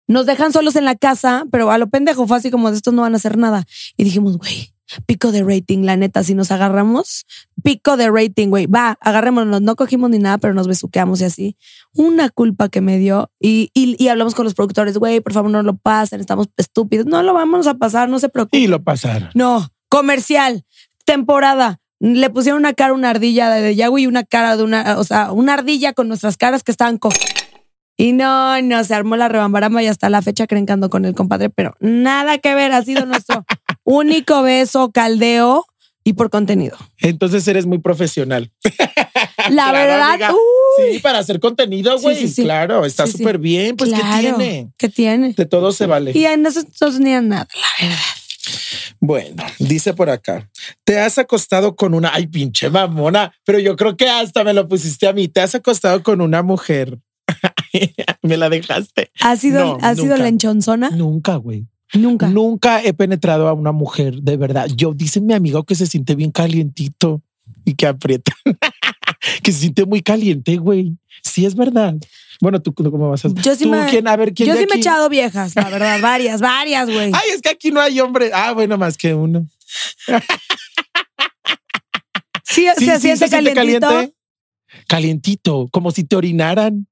[0.06, 2.94] nos dejan solos en la casa, pero a lo pendejo fue así como de estos
[2.94, 3.64] no van a hacer nada.
[3.96, 4.74] Y dijimos, güey,
[5.06, 7.26] pico de rating, la neta, si nos agarramos,
[7.62, 11.56] pico de rating, güey, va, agarrémonos, no cogimos ni nada, pero nos besuqueamos y así.
[11.94, 13.30] Una culpa que me dio.
[13.40, 17.06] Y, y, y hablamos con los productores, güey, por favor no lo pasen, estamos estúpidos.
[17.06, 18.60] No lo vamos a pasar, no se preocupen.
[18.60, 19.30] Y lo pasaron.
[19.34, 20.64] No, comercial,
[21.04, 21.80] temporada.
[22.00, 25.04] Le pusieron una cara a una ardilla de, Yahweh y una cara de una, o
[25.04, 27.08] sea, una ardilla con nuestras caras que estaban co.
[27.96, 31.04] Y no, no, se armó la rebambaramba y hasta la fecha creen que ando con
[31.04, 33.44] el compadre, pero nada que ver, ha sido nuestro
[33.84, 35.64] único beso, caldeo
[36.02, 36.76] y por contenido.
[36.98, 38.50] Entonces eres muy profesional.
[39.50, 40.32] La Claro, verdad, amiga.
[40.32, 42.16] uy, Sí, para hacer contenido, güey.
[42.16, 42.42] sí, sí.
[42.42, 43.76] Claro, está súper bien.
[43.76, 44.68] Pues, claro, ¿qué tiene?
[44.76, 45.32] ¿Qué tiene?
[45.34, 46.12] De todo se vale.
[46.14, 48.02] Y en eso no tenía nada, la verdad.
[49.00, 50.48] Bueno, dice por acá,
[50.84, 54.66] te has acostado con una, ay, pinche mamona, pero yo creo que hasta me lo
[54.68, 56.98] pusiste a mí, te has acostado con una mujer.
[58.22, 59.10] me la dejaste.
[59.20, 60.22] ¿Ha sido, No, ¿ha sido nunca.
[60.22, 60.90] la enchonzona?
[60.90, 61.66] Nunca, güey.
[61.92, 62.28] Nunca.
[62.28, 64.68] Nunca he penetrado a una mujer, de verdad.
[64.74, 67.22] Yo dice mi amigo que se siente bien calientito
[67.64, 68.32] y que aprieta.
[69.42, 70.96] que se siente muy caliente, güey.
[71.22, 71.94] Sí, es verdad.
[72.40, 74.08] Bueno, tú cómo vas a Yo sí ¿Tú me- quién?
[74.08, 77.12] A ver, ¿quién Yo sí me he echado viejas, la verdad, varias, varias, güey.
[77.14, 78.30] Ay, es que aquí no hay hombre.
[78.34, 79.46] Ah, bueno, más que uno.
[82.42, 84.12] Sí, Sí, se sí, siente calientito.
[84.88, 86.86] Calientito, como si te orinaran.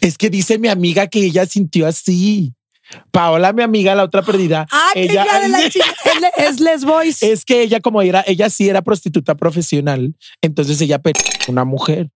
[0.00, 2.52] Es que dice mi amiga que ella sintió así.
[3.10, 4.66] Paola, mi amiga, la otra perdida.
[4.72, 5.84] Ah, ella, hija de la chica.
[6.04, 7.22] Es, le- es Les Boys.
[7.22, 11.00] es que ella, como era, ella sí era prostituta profesional, entonces ella
[11.48, 12.10] una mujer.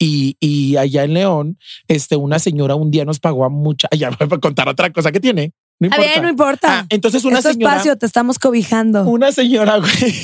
[0.00, 3.88] Y, y allá en León, este, una señora un día nos pagó a mucha.
[3.96, 5.52] Ya voy a contar otra cosa que tiene.
[5.80, 6.10] No A importa.
[6.10, 6.78] ver, no importa.
[6.80, 7.72] Ah, entonces una es tu señora.
[7.74, 9.04] espacio, te estamos cobijando.
[9.04, 10.14] Una señora güey,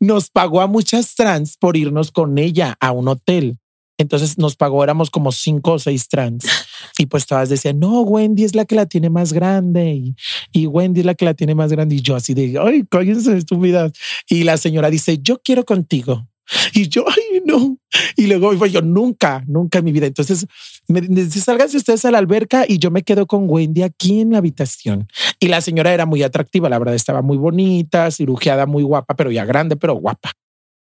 [0.00, 3.58] nos pagó a muchas trans por irnos con ella a un hotel.
[3.98, 6.44] Entonces nos pagó, éramos como cinco o seis trans.
[6.98, 9.94] Y pues todas decían, no, Wendy es la que la tiene más grande.
[9.94, 10.16] Y,
[10.52, 11.96] y Wendy es la que la tiene más grande.
[11.96, 13.92] Y yo así de, ay, cállense estúpidas.
[14.28, 16.28] Y la señora dice, yo quiero contigo.
[16.72, 17.78] Y yo, ay, no.
[18.16, 20.06] Y luego yo nunca, nunca en mi vida.
[20.06, 20.46] Entonces
[20.88, 24.32] me dice, sálganse ustedes a la alberca y yo me quedo con Wendy aquí en
[24.32, 25.08] la habitación.
[25.40, 29.30] Y la señora era muy atractiva, la verdad, estaba muy bonita, cirugiada, muy guapa, pero
[29.30, 30.32] ya grande, pero guapa.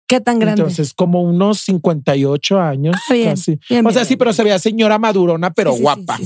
[0.07, 0.61] ¿Qué tan grande?
[0.61, 2.95] Entonces, como unos 58 años.
[3.09, 3.59] Ah, bien, casi.
[3.69, 6.17] bien, o sea, bien, sí, pero se veía señora madurona, pero Sí, sí, sí, guapa.
[6.17, 6.25] sí.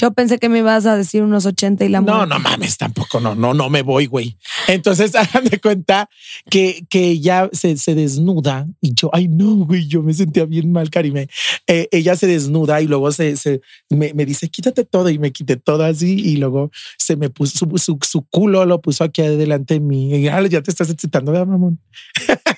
[0.00, 2.28] Yo pensé que me ibas a decir unos 80 y la No, muerte.
[2.34, 4.38] no mames, tampoco, no, no, no me voy, güey.
[4.68, 6.08] Entonces, hagan de cuenta
[6.48, 10.70] que, que ella se, se desnuda y yo, ay, no, güey, yo me sentía bien
[10.70, 11.26] mal, Karime.
[11.66, 13.60] Eh, ella se desnuda y luego se, se
[13.90, 17.58] me, me dice, quítate todo y me quité todo así y luego se me puso
[17.58, 20.14] su, su, su culo, lo puso aquí adelante de mí.
[20.14, 21.80] Y ya, ya te estás excitando, ¿verdad, mamón?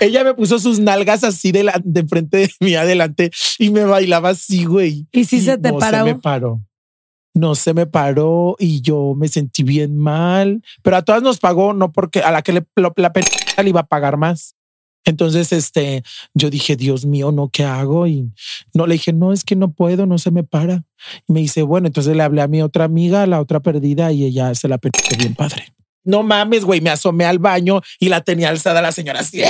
[0.00, 3.84] Ella me puso sus nalgas así de, la, de enfrente de mí adelante y me
[3.84, 5.06] bailaba así, güey.
[5.12, 5.98] ¿Y si se te no paró?
[5.98, 6.60] se me paró.
[7.34, 11.74] No se me paró y yo me sentí bien mal, pero a todas nos pagó,
[11.74, 14.56] no porque a la que le, la pendeja le iba a pagar más.
[15.06, 16.02] Entonces, este,
[16.34, 18.08] yo dije, Dios mío, no, ¿qué hago?
[18.08, 18.32] Y
[18.74, 20.84] no le dije, no, es que no puedo, no se me para.
[21.28, 24.24] Y me dice, bueno, entonces le hablé a mi otra amiga, la otra perdida, y
[24.24, 25.76] ella se la perdió bien padre.
[26.06, 29.42] No mames, güey, me asomé al baño y la tenía alzada la señora así.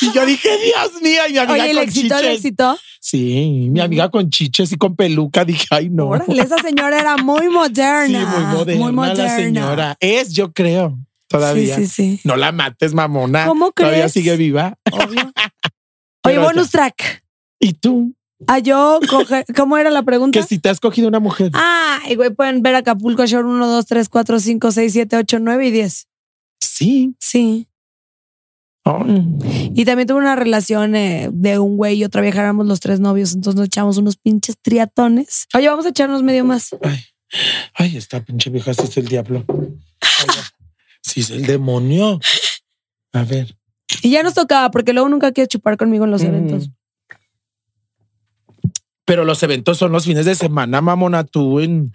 [0.00, 2.36] Y yo dije, Dios mío, y mi amiga Oye, ¿el con éxito, el chiches.
[2.38, 2.78] éxito?
[3.00, 5.44] Sí, mi amiga con chiches y con peluca.
[5.44, 6.08] Dije, ay, no.
[6.08, 8.26] Órale, esa señora era muy Sí, moderna.
[8.26, 9.24] muy moderna, Muy moderna.
[9.24, 9.96] la señora.
[10.00, 10.98] Es, yo creo,
[11.28, 11.76] todavía.
[11.76, 12.20] Sí, sí, sí.
[12.24, 13.46] No la mates, mamona.
[13.46, 14.12] ¿Cómo Todavía crees?
[14.12, 14.78] sigue viva.
[14.90, 15.32] Obvio.
[16.24, 17.22] Oye, bonus track.
[17.60, 18.14] ¿Y tú?
[18.46, 19.44] A yo coger.
[19.56, 20.38] ¿Cómo era la pregunta?
[20.40, 21.50] Que si te has cogido una mujer.
[21.54, 25.66] Ay, güey, pueden ver Acapulco Shore 1, 2, 3, 4, 5, 6, 7, 8, 9
[25.66, 26.08] y 10.
[26.60, 27.16] Sí.
[27.18, 27.68] Sí.
[29.74, 33.00] Y también tuve una relación eh, de un güey y otra vieja, éramos los tres
[33.00, 35.48] novios, entonces nos echamos unos pinches triatones.
[35.54, 36.68] Oye, vamos a echarnos medio más.
[36.82, 37.00] Ay,
[37.74, 39.44] ay, esta pinche vieja sí es el diablo.
[41.02, 42.20] Sí es el demonio.
[43.12, 43.56] A ver.
[44.02, 46.26] Y ya nos tocaba, porque luego nunca quieres chupar conmigo en los Mm.
[46.26, 46.70] eventos.
[49.06, 51.92] Pero los eventos son los fines de semana, mamona, tú en.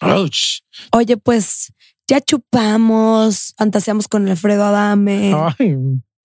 [0.00, 0.60] Ouch.
[0.92, 1.72] Oye, pues
[2.06, 5.76] ya chupamos, fantaseamos con Alfredo Adame, Ay,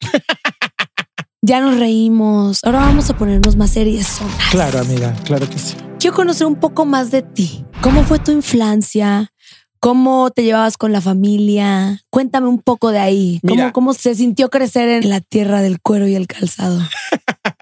[1.42, 2.60] ya nos reímos.
[2.64, 4.20] Ahora vamos a ponernos más series.
[4.52, 5.76] claro, amiga, claro que sí.
[6.00, 7.66] Quiero conocer un poco más de ti.
[7.82, 9.32] ¿Cómo fue tu infancia?
[9.80, 12.02] ¿Cómo te llevabas con la familia?
[12.12, 13.40] Cuéntame un poco de ahí.
[13.42, 13.72] ¿Cómo, Mira.
[13.72, 16.80] cómo se sintió crecer en la tierra del cuero y el calzado?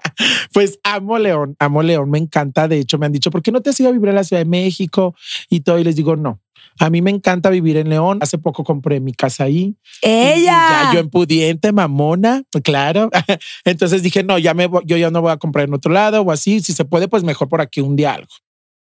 [0.52, 2.68] Pues amo León, amo León, me encanta.
[2.68, 4.24] De hecho, me han dicho, ¿por qué no te has ido a vivir a la
[4.24, 5.14] Ciudad de México?
[5.48, 6.40] Y todo, y les digo, no.
[6.78, 8.18] A mí me encanta vivir en León.
[8.22, 9.76] Hace poco compré mi casa ahí.
[10.02, 10.44] ¡Ella!
[10.84, 13.10] Ya yo en pudiente, mamona, claro.
[13.64, 16.22] Entonces dije, no, ya me voy- yo ya no voy a comprar en otro lado
[16.22, 16.60] o así.
[16.60, 18.28] Si se puede, pues mejor por aquí un día algo.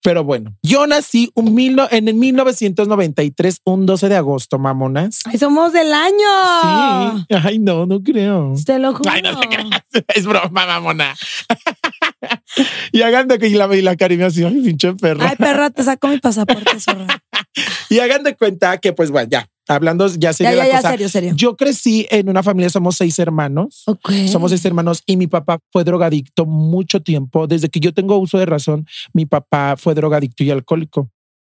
[0.01, 5.19] Pero bueno, yo nací un mil no- en el 1993, un 12 de agosto, mamonas.
[5.25, 7.25] ¡Ay, somos del año!
[7.27, 7.35] Sí.
[7.43, 8.53] Ay, no, no creo.
[8.65, 9.09] Te lo juro.
[9.11, 9.67] Ay, no te creas.
[10.15, 11.15] Es broma, mamona.
[12.91, 15.29] y hagan de que y la, y la Cari me así, ay, pinche perra.
[15.29, 17.07] Ay, perra, te saco mi pasaporte, zorra.
[17.89, 20.89] Y hagan de cuenta que, pues bueno, ya, hablando ya sería ya, la ya, cosa.
[20.91, 21.33] serio, serio.
[21.35, 23.83] Yo crecí en una familia, somos seis hermanos.
[23.85, 24.11] Ok.
[24.27, 27.47] Somos seis hermanos y mi papá fue drogadicto mucho tiempo.
[27.47, 31.09] Desde que yo tengo uso de razón, mi papá fue drogadicto y alcohólico.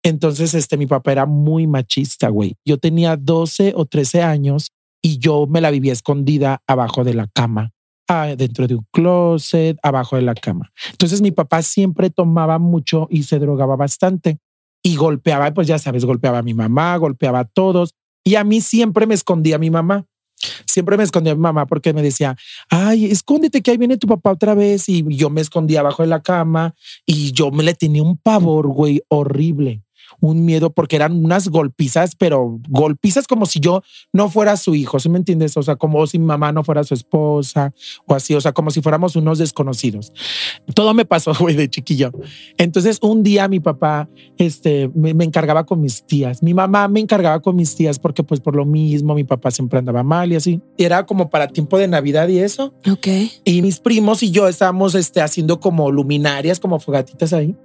[0.04, 2.56] Entonces, este, mi papá era muy machista, güey.
[2.64, 7.28] Yo tenía 12 o 13 años y yo me la vivía escondida abajo de la
[7.28, 7.70] cama,
[8.08, 10.70] ah, dentro de un closet, abajo de la cama.
[10.90, 14.38] Entonces, mi papá siempre tomaba mucho y se drogaba bastante
[14.82, 17.94] y golpeaba, pues ya sabes, golpeaba a mi mamá, golpeaba a todos
[18.24, 20.06] y a mí siempre me escondía mi mamá.
[20.66, 22.36] Siempre me escondía mi mamá porque me decía,
[22.68, 24.88] ay, escóndete que ahí viene tu papá otra vez.
[24.88, 26.74] Y yo me escondía abajo de la cama
[27.06, 29.82] y yo me le tenía un pavor, güey, horrible.
[30.22, 33.82] Un miedo porque eran unas golpizas, pero golpizas como si yo
[34.12, 35.56] no fuera su hijo, ¿sí me entiendes?
[35.58, 37.74] O sea, como si mi mamá no fuera su esposa
[38.06, 40.12] o así, o sea, como si fuéramos unos desconocidos.
[40.74, 42.12] Todo me pasó, güey, de chiquillo.
[42.56, 44.08] Entonces, un día mi papá
[44.38, 46.42] este, me, me encargaba con mis tías.
[46.42, 49.78] Mi mamá me encargaba con mis tías porque, pues, por lo mismo, mi papá siempre
[49.78, 50.60] andaba mal y así.
[50.78, 52.74] Era como para tiempo de Navidad y eso.
[52.90, 53.08] Ok.
[53.44, 57.56] Y mis primos y yo estábamos este, haciendo como luminarias, como fogatitas ahí,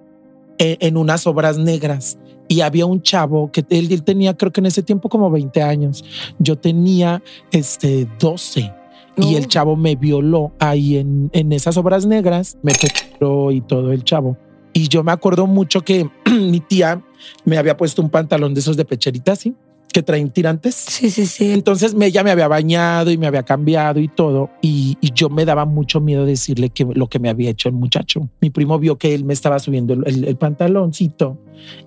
[0.58, 2.18] en, en unas obras negras.
[2.48, 5.62] Y había un chavo que él, él tenía, creo que en ese tiempo, como 20
[5.62, 6.04] años.
[6.40, 8.74] Yo tenía este, 12.
[9.20, 9.38] Y Oh.
[9.38, 14.04] el chavo me violó ahí en, en esas obras negras, me penetró y todo el
[14.04, 14.38] chavo.
[14.74, 17.02] Y yo me acuerdo mucho que mi tía
[17.44, 19.56] me había puesto un pantalón de esos de pecherita, así,
[19.94, 20.76] que traen tirantes.
[20.76, 21.52] Sí, sí, sí.
[21.52, 24.50] Entonces me, ella me había bañado y me había cambiado y todo.
[24.62, 27.76] Y, y yo me daba mucho miedo decirle que lo que me había hecho el
[27.76, 28.30] muchacho.
[28.42, 31.38] Mi primo vio que él me estaba subiendo el, el- el pantaloncito.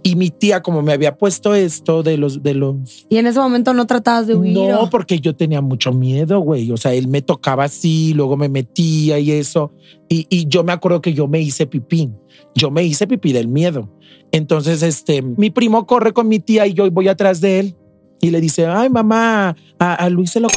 [0.03, 3.39] Y mi tía, como me había puesto esto de los, de los Y en ese
[3.39, 4.53] momento no tratabas de huir.
[4.57, 6.73] no, o- porque yo tenía mucho miedo, güey.
[6.73, 9.73] O sea, él me tocaba así, luego me metía y eso.
[10.09, 12.11] Y, y yo me acuerdo que yo me hice pipí.
[12.55, 13.91] Yo me hice pipí del miedo.
[14.33, 17.77] Entonces, este, mi primo corre con mi tía y yo voy atrás de él
[18.21, 20.49] y le dice, ay, mamá, a, a Luis se lo.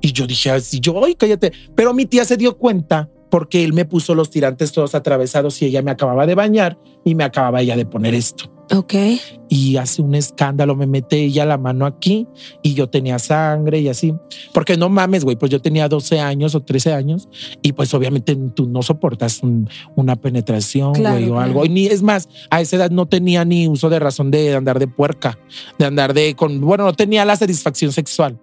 [0.00, 1.52] Y yo dije así, yo, ay, cállate.
[1.74, 5.66] Pero mi tía se dio cuenta porque él me puso los tirantes todos atravesados y
[5.66, 8.94] ella me acababa de bañar y me acababa ella de poner esto Ok.
[9.48, 12.26] y hace un escándalo, me mete ella la mano aquí
[12.62, 14.12] y yo tenía sangre y así.
[14.52, 17.28] Porque no mames, güey, pues yo tenía 12 años o 13 años
[17.62, 21.40] y pues obviamente tú no soportas un- una penetración, Claro, güey, o claro.
[21.46, 21.64] algo.
[21.64, 24.78] Y ni es más, a esa edad no tenía ni uso de razón de andar
[24.78, 25.38] de puerca,
[25.78, 28.38] de andar de con, bueno, no tenía la satisfacción sexual.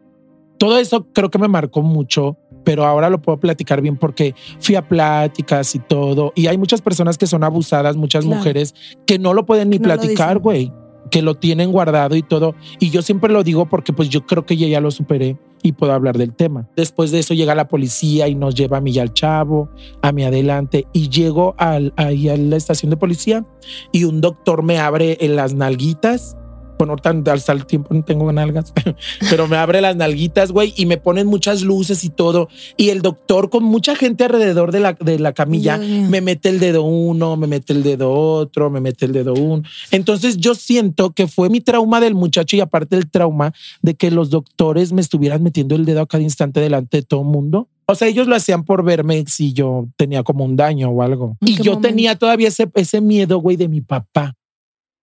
[0.58, 4.76] Todo eso creo que me marcó mucho, pero ahora lo puedo platicar bien porque fui
[4.76, 6.34] a pláticas y todo.
[6.36, 8.38] Y hay muchas personas que son abusadas, muchas Claro.
[8.40, 8.76] mujeres
[9.06, 10.74] que no lo pueden ni no platicar, güey,
[11.12, 12.56] que lo tienen guardado y todo.
[12.80, 15.72] Y yo siempre lo digo porque pues yo creo que yo ya lo superé y
[15.72, 16.68] puedo hablar del tema.
[16.76, 19.70] Después de eso llega la policía y nos lleva a mí y al chavo,
[20.02, 20.86] a mí adelante.
[20.94, 23.46] Y llego al, ahí a la estación de policía
[23.92, 26.38] y un doctor me abre en las nalguitas
[26.78, 28.74] Bueno, tan, hasta el tiempo no tengo nalgas,
[29.30, 32.50] pero me abre las nalguitas, güey, y me ponen muchas luces y todo.
[32.78, 36.60] Y el doctor con mucha gente alrededor de la, de la camilla me mete el
[36.60, 39.64] dedo uno, me mete el dedo otro, me mete el dedo uno.
[39.92, 44.12] Entonces yo siento que fue mi trauma del muchacho y aparte el trauma de que
[44.12, 47.70] los doctores me estuvieran metiendo el dedo a cada instante delante de todo el mundo.
[47.88, 51.38] O sea, ellos lo hacían por verme si yo tenía como un daño o algo.
[51.42, 51.88] ¿En Y yo momento?
[51.88, 54.36] tenía todavía ese, ese miedo, güey, de mi papá.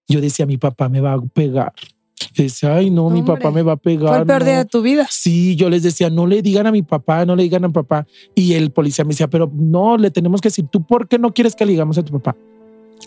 [0.09, 1.73] Yo decía, mi papá me va a pegar.
[2.35, 4.09] Yo decía, ay, no, mi papá me va a pegar.
[4.09, 4.47] Fue el peor no".
[4.47, 5.07] día de tu vida.
[5.11, 7.75] Sí, yo les decía, no le digan a mi papá, no le digan a mi
[7.75, 8.07] papá.
[8.35, 11.33] Y el policía me decía, pero no, le tenemos que decir, ¿tú por qué no
[11.33, 12.37] quieres que le digamos a tu papá?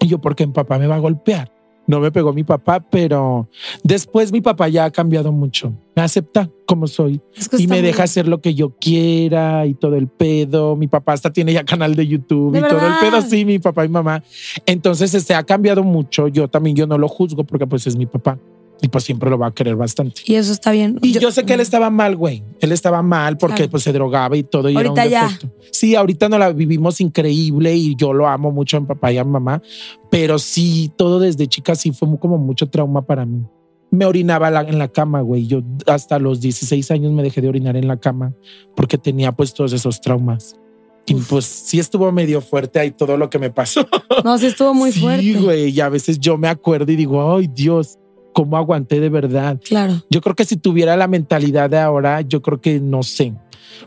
[0.02, 1.55] Y yo, porque mi papá me va a golpear.
[1.88, 3.48] No me pegó mi papá, pero
[3.84, 5.72] después mi papá ya ha cambiado mucho.
[5.96, 8.04] Me acepta como soy Es que y me deja bien.
[8.04, 10.76] hacer lo que yo quiera y todo el pedo.
[10.76, 13.22] Mi papá hasta tiene ya canal de YouTube ¿De y todo el pedo.
[13.22, 14.24] Sí, mi papá y mamá.
[14.66, 16.28] Entonces, este ha cambiado mucho.
[16.28, 18.38] Yo también, yo no lo juzgo porque pues es mi papá
[18.82, 20.22] y pues siempre lo va a querer bastante.
[20.26, 21.00] Y eso está bien.
[21.02, 22.44] Y yo, sé que él estaba mal, güey.
[22.60, 23.72] Él estaba mal porque Claro.
[23.72, 24.70] pues se drogaba y todo.
[24.70, 25.24] Y Ahorita era un ya.
[25.24, 25.52] defecto.
[25.72, 29.18] Sí, ahorita no la vivimos increíble y yo lo amo mucho a mi papá y
[29.18, 29.62] a mi mamá.
[30.12, 33.44] Pero sí, todo desde chica sí fue como mucho trauma para mí.
[33.92, 35.48] Me orinaba la- en la cama, güey.
[35.48, 38.34] Yo hasta los 16 años me dejé de orinar en la cama
[38.76, 40.56] porque tenía pues todos esos traumas.
[41.08, 43.88] Y pues sí estuvo medio fuerte ahí todo lo que me pasó.
[44.24, 45.34] No, sí estuvo muy sí, fuerte.
[45.34, 45.70] güey.
[45.70, 48.00] Y a veces yo me acuerdo y digo, ay Dios,
[48.36, 49.60] cómo aguanté de verdad.
[49.64, 50.04] Claro.
[50.10, 53.34] Yo creo que si tuviera la mentalidad de ahora, yo creo que no sé,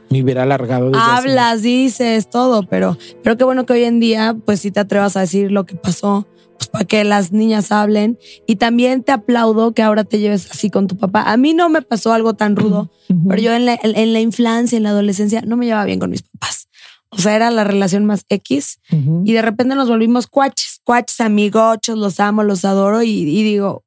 [0.08, 0.86] me hubiera alargado.
[0.86, 4.70] Desde hace Hablas, dices todo, pero, pero qué bueno que hoy en día, pues sí
[4.70, 8.18] te atrevas a decir lo que pasó, pues para que las niñas hablen.
[8.46, 11.30] Y también te aplaudo que ahora te lleves así con tu papá.
[11.30, 12.90] A mí no me pasó algo tan rudo,
[13.28, 16.08] pero yo en la, en, la infancia, en la adolescencia, no me llevaba bien con
[16.08, 16.68] mis papás.
[17.10, 18.80] O sea, era la relación más X.
[19.24, 23.84] Y de repente nos volvimos cuaches, cuaches, amigochos, los amo, los adoro y, y digo,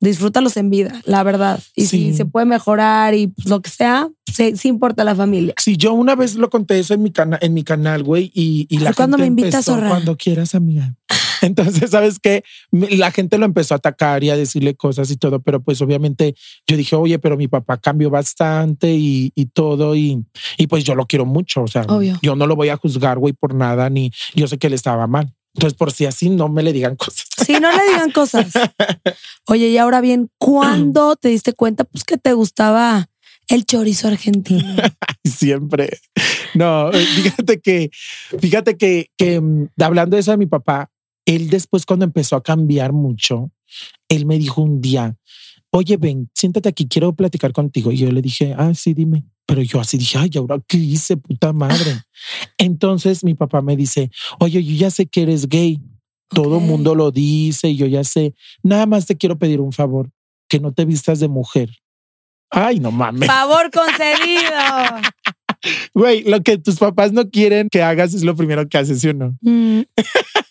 [0.00, 1.60] disfrútalos en vida, la verdad.
[1.74, 2.10] Y Sí.
[2.10, 5.54] si se puede mejorar y pues, lo que sea, sí, sí importa la familia.
[5.58, 8.66] Sí, yo una vez lo conté eso en mi, cana en mi canal, güey, y,
[8.68, 9.64] y la Ay, ¿cuándo gente me invitas?
[9.66, 10.94] Cuando quieras, amiga.
[11.42, 12.42] Entonces, ¿sabes qué?
[12.72, 16.34] La gente lo empezó a atacar y a decirle cosas y todo, pero pues obviamente
[16.66, 20.24] yo dije, oye, pero mi papá cambió bastante y, y todo, y,
[20.56, 22.18] y pues yo lo quiero mucho, o sea, Obvio.
[22.22, 25.06] yo no lo voy a juzgar, güey, por nada, ni yo sé que él estaba
[25.06, 25.32] mal.
[25.58, 27.26] Entonces, por si así no me le digan cosas.
[27.44, 28.52] Sí, no le digan cosas.
[29.48, 33.08] Oye, y ahora bien, ¿cuándo te diste cuenta pues que te gustaba
[33.48, 34.76] el chorizo argentino?
[35.24, 35.98] siempre.
[36.54, 37.90] No, fíjate que,
[38.38, 40.92] fíjate que, que mm, hablando de eso de mi papá,
[41.26, 43.50] él después cuando empezó a cambiar mucho,
[44.08, 45.16] él me dijo un día,
[45.70, 47.92] oye, ven, siéntate aquí, quiero platicar contigo.
[47.92, 49.24] Y yo le dije, ah, sí, dime.
[49.46, 52.02] Pero yo así dije, ay, ahora qué hice, puta madre.
[52.58, 55.80] Entonces mi papá me dice, oye, yo ya sé que eres gay.
[56.30, 56.62] Todo Ok.
[56.62, 58.34] el mundo lo dice, yo ya sé.
[58.62, 60.10] Nada más te quiero pedir un favor,
[60.48, 61.70] que no te vistas de mujer.
[62.50, 63.26] Ay, no mames.
[63.26, 65.00] Favor concedido.
[65.94, 69.08] Güey, lo que tus papás no quieren que hagas es lo primero que haces, ¿sí
[69.08, 69.36] o no?
[69.40, 69.80] Mm,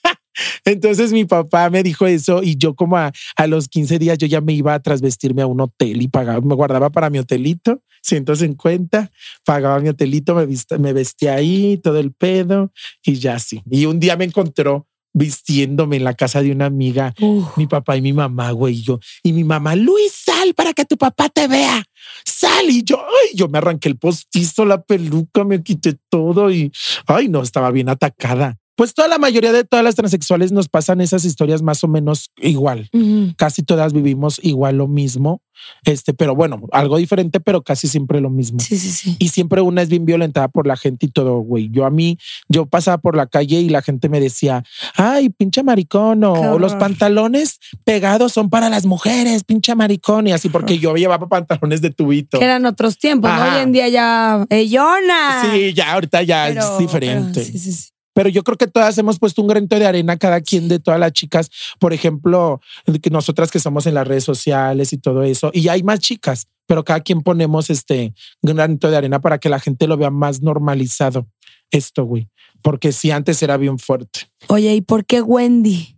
[0.66, 4.28] Entonces mi papá me dijo eso y yo como a, a los 15 días yo
[4.28, 7.82] ya me iba a trasvestirme a un hotel y pagaba, me guardaba para mi hotelito,
[8.04, 9.12] 150,
[9.46, 12.72] pagaba mi hotelito, me, vista- me vestía ahí, todo el pedo
[13.04, 13.62] y ya sí.
[13.70, 17.14] Y un día me encontró vistiéndome en la casa de una amiga
[17.56, 19.00] mi papá y mi mamá, güey, y yo.
[19.24, 21.84] Y mi mamá, Luis, sal para que tu papá te vea.
[22.24, 22.70] Sal.
[22.70, 26.72] Y yo, ay, yo me arranqué el postizo, la peluca, me quité todo y,
[27.08, 28.58] ay, no, estaba bien atacada.
[28.78, 32.30] Pues toda la mayoría de todas las transexuales nos pasan esas historias más o menos
[32.38, 32.92] igual.
[33.36, 35.42] Casi todas vivimos igual lo mismo.
[35.84, 38.60] Este, pero bueno, algo diferente, pero casi siempre lo mismo.
[38.60, 39.16] Sí, sí, sí.
[39.18, 41.70] Y siempre una es bien violentada por la gente y todo, güey.
[41.72, 44.64] Yo a mí, yo pasaba por la calle y la gente me decía,
[44.96, 50.50] ay, pinche maricón, o, los pantalones pegados son para las mujeres, pinche maricón, y así,
[50.50, 52.38] porque yo llevaba pantalones de tubito.
[52.38, 53.42] Que eran otros tiempos, ¿no?
[53.42, 54.46] Hoy en día ya.
[54.52, 55.42] ¡Eh, Yona!
[55.52, 57.32] Sí, ya, ahorita ya Pero- es diferente.
[57.34, 57.90] pero sí, sí, sí.
[58.18, 61.00] Pero yo creo que todas hemos puesto un granito de arena, cada quien de todas
[61.00, 61.52] las chicas.
[61.78, 62.60] Por ejemplo,
[63.04, 66.48] que nosotras que estamos en las redes sociales y todo eso, y hay más chicas,
[66.66, 70.42] pero cada quien ponemos este granito de arena para que la gente lo vea más
[70.42, 71.28] normalizado.
[71.70, 72.28] Esto, güey.
[72.64, 74.22] Porque sí, antes era bien fuerte.
[74.48, 75.96] Oye, ¿y por qué Wendy?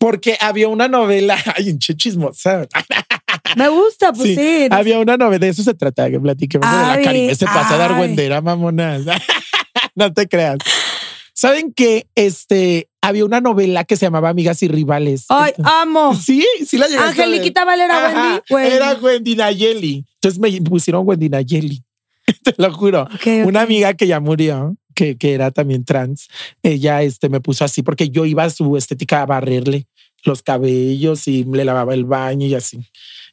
[0.00, 2.66] Porque había una novela, ay, un chismosa.
[3.54, 4.34] Me gusta, pues sí.
[4.34, 7.34] Sí, Había una novela, de eso se trata, que platiquemos de la Ay, Karime.
[7.36, 8.98] Se pasa a dar güendera, mamona.
[9.94, 10.58] no te creas.
[11.34, 15.26] ¿Saben que este había una novela que se llamaba Amigas y Rivales?
[15.28, 16.14] Ay, amo.
[16.14, 17.22] Sí, sí la llegaste.
[17.22, 18.42] Angeliquita Valera, Wendy.
[18.50, 18.76] Wendy.
[18.76, 20.06] Era Wendy Nayeli.
[20.14, 21.82] Entonces me pusieron Wendy Nayeli.
[22.44, 23.08] Te lo juro.
[23.44, 26.28] Una amiga que ya murió, que, que era también trans,
[26.62, 29.86] ella este, me puso así porque yo iba a su estética a barrerle.
[30.24, 32.80] Los cabellos y le lavaba el baño y así.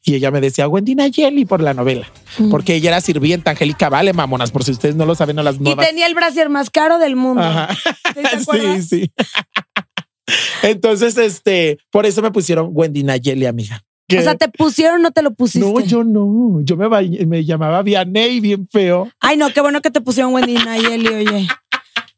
[0.04, 2.08] Y ella me decía Wendy Nayeli por la novela,
[2.49, 5.58] porque ella era sirvienta, Angélica Vale, mamonas, por si ustedes no lo saben, a las
[5.58, 5.88] Y nuevas.
[5.88, 7.43] tenía el brasier más caro del mundo.
[7.43, 7.69] Ajá.
[8.15, 8.82] ¿Sí?
[8.82, 9.12] Sí.
[10.63, 13.84] Entonces, este, por eso me pusieron Wendy Nayeli, amiga.
[14.17, 15.65] O sea, ¿te pusieron o no te lo pusiste?
[15.71, 16.62] no, yo no.
[16.63, 16.89] Yo me,
[17.25, 19.10] me llamaba Vianey bien feo.
[19.19, 21.47] Ay, no, qué bueno que te pusieron Wendy Nayeli, oye.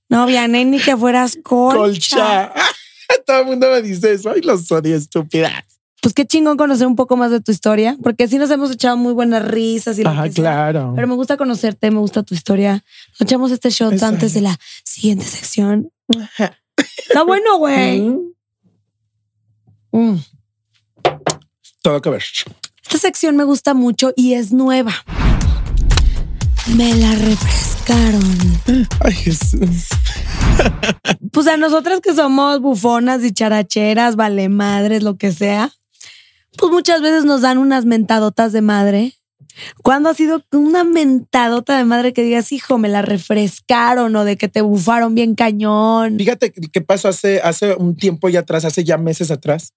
[0.09, 1.77] No, Vianey, ni que fueras colcha.
[1.77, 2.53] Colcha.
[3.25, 4.31] Todo el mundo me dice eso.
[4.31, 5.51] Ay, los odio, estúpida.
[6.01, 8.97] Pues qué chingón conocer un poco más de tu historia, porque sí nos hemos echado
[8.97, 10.43] muy buenas risas y lo Ajá, que sea.
[10.43, 10.91] claro.
[10.95, 12.83] Pero me gusta conocerte, me gusta tu historia.
[13.13, 14.15] Nos echamos este shot Exacto.
[14.15, 15.89] antes de la siguiente sección.
[17.07, 18.01] Está bueno, güey.
[19.95, 20.17] Mm, Mm.
[21.83, 22.23] Todo que ver.
[22.81, 24.91] Esta sección me gusta mucho y es nueva.
[26.67, 28.23] Me la refrescaron.
[29.01, 29.89] Ay, Jesús.
[31.31, 35.71] Pues a nosotras que somos bufonas y characheras, vale madres, lo que sea,
[36.57, 39.13] pues muchas veces nos dan unas mentadotas de madre.
[39.83, 44.37] ¿Cuándo ha sido una mentadota de madre que digas, hijo, me la refrescaron o de
[44.37, 46.17] que te bufaron bien cañón?
[46.17, 49.73] Fíjate qué pasó hace, hace un tiempo ya atrás, hace ya meses atrás.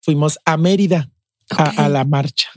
[0.00, 1.10] Fuimos a Mérida
[1.56, 2.48] a, la marcha.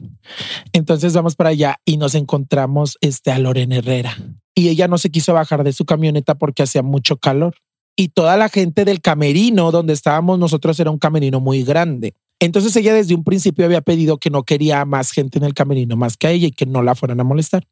[0.71, 4.15] Entonces vamos para allá y nos encontramos este, a Lorena Herrera.
[4.55, 7.55] Y ella no se quiso bajar de su camioneta porque hacía mucho calor.
[7.95, 12.13] Y toda la gente del camerino donde estábamos nosotros era un camerino muy grande.
[12.39, 15.95] Entonces ella desde un principio había pedido que no quería más gente en el camerino
[15.95, 17.63] más que a ella y que no la fueran a molestar.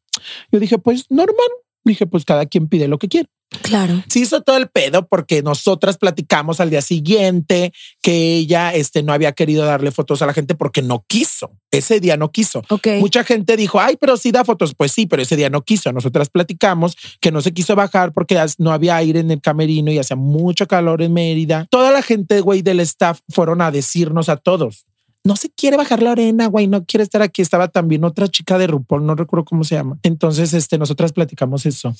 [0.50, 1.48] Yo dije, pues normal.
[1.84, 3.28] Dije, pues cada quien pide lo que quiere.
[3.60, 4.02] Claro.
[4.08, 9.12] Se hizo todo el pedo porque nosotras platicamos al día siguiente que ella este, no
[9.12, 11.52] había querido darle fotos a la gente porque no quiso.
[11.70, 12.62] Ese día no quiso.
[13.00, 14.74] Mucha gente dijo, ay, pero sí da fotos.
[14.74, 15.92] Pues sí, pero ese día no quiso.
[15.92, 19.98] Nosotras platicamos que no se quiso bajar porque no había aire en el camerino y
[19.98, 21.66] hacía mucho calor en Mérida.
[21.70, 24.86] Toda la gente, güey, del staff fueron a decirnos a todos.
[25.24, 27.42] No se quiere bajar Lorena, güey, no quiere estar aquí.
[27.42, 29.98] Estaba también otra chica de RuPaul, no recuerdo cómo se llama.
[30.02, 31.94] Entonces, este, nosotras platicamos eso.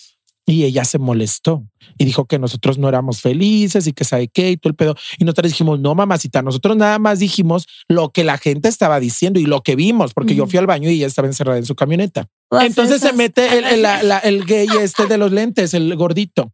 [0.45, 1.65] Y ella se molestó
[1.99, 4.97] y dijo que nosotros no éramos felices y que sabe qué y todo el pedo.
[5.19, 9.39] Y nosotros dijimos, no, mamacita, nosotros nada más dijimos lo que la gente estaba diciendo
[9.39, 10.51] y lo que vimos, porque yo Ujú.
[10.51, 12.27] fui al baño y ella estaba encerrada en su camioneta.
[12.51, 15.95] Todas Entonces se mete el, el- la- la- el gay este de los lentes, el
[15.95, 16.53] gordito.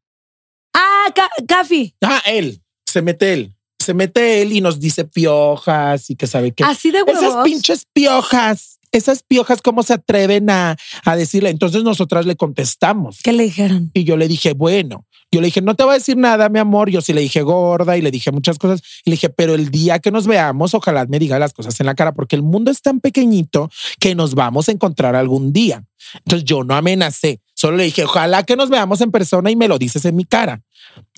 [0.75, 1.95] Ah, Ca- Cafi.
[2.05, 3.55] Ah, él, se mete él.
[3.89, 6.63] Se mete él y nos dice piojas y que sabe qué.
[6.63, 7.23] Así de huevos.
[7.23, 10.77] Esas pinches piojas, esas piojas, ¿cómo se atreven a,
[11.07, 11.49] a decirle?
[11.49, 13.21] Entonces nosotras le contestamos.
[13.23, 13.91] ¿Qué le dijeron?
[13.95, 16.59] Y yo le dije, bueno, yo le dije, no te voy a decir nada, mi
[16.59, 16.91] amor.
[16.91, 18.83] Yo sí le dije gorda y le dije muchas cosas.
[19.07, 21.87] Y le dije, pero el día que nos veamos, ojalá me diga las cosas en
[21.87, 23.71] la cara, porque el mundo es tan pequeñito
[24.01, 25.83] que nos vamos a encontrar algún día.
[26.15, 29.69] Entonces yo no amenacé, solo le dije, ojalá que nos veamos en persona y me
[29.69, 30.63] lo dices en mi cara.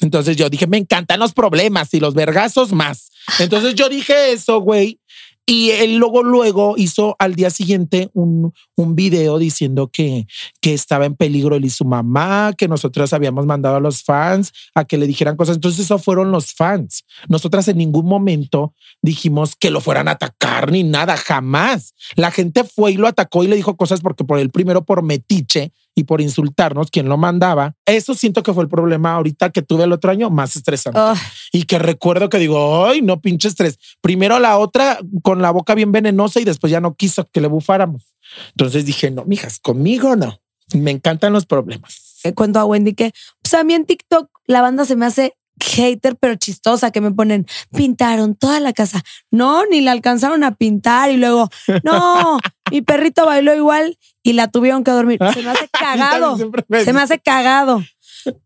[0.00, 3.10] Entonces yo dije, me encantan los problemas y los vergazos más.
[3.38, 5.00] Entonces yo dije eso, güey.
[5.46, 10.28] Y él luego, luego hizo al día siguiente un, un video diciendo que,
[10.60, 14.52] que estaba en peligro él y su mamá, que nosotros habíamos mandado a los fans
[14.76, 15.56] a que le dijeran cosas.
[15.56, 17.04] Entonces, eso fueron los fans.
[17.28, 21.94] Nosotras en ningún momento dijimos que lo fueran a atacar ni nada, jamás.
[22.14, 25.02] La gente fue y lo atacó y le dijo cosas porque por el primero por
[25.02, 27.74] metiche y por insultarnos, quien lo mandaba.
[27.84, 30.98] Eso siento que fue el problema ahorita que tuve el otro año más estresante.
[31.00, 31.14] Oh,
[31.52, 33.78] Y que recuerdo que digo, ay, no pinche estrés.
[34.00, 37.48] Primero la otra con la boca bien venenosa y después ya no quiso que le
[37.48, 38.14] bufáramos.
[38.50, 40.40] Entonces dije, no, mijas, conmigo no.
[40.72, 42.20] Me encantan los problemas.
[42.24, 43.12] le cuento a Wendy que
[43.42, 47.10] pues a mí en TikTok la banda se me hace hater pero chistosa que me
[47.10, 47.46] ponen
[47.76, 51.48] pintaron toda la casa no ni la alcanzaron a pintar y luego
[51.82, 52.38] no
[52.70, 57.00] mi perrito bailó igual y la tuvieron que dormir se me hace cagado se me
[57.00, 57.82] hace cagado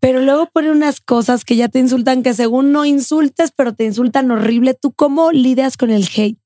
[0.01, 3.85] pero luego ponen unas cosas que ya te insultan que según no insultes pero te
[3.85, 6.39] insultan horrible tú cómo lidias con el hate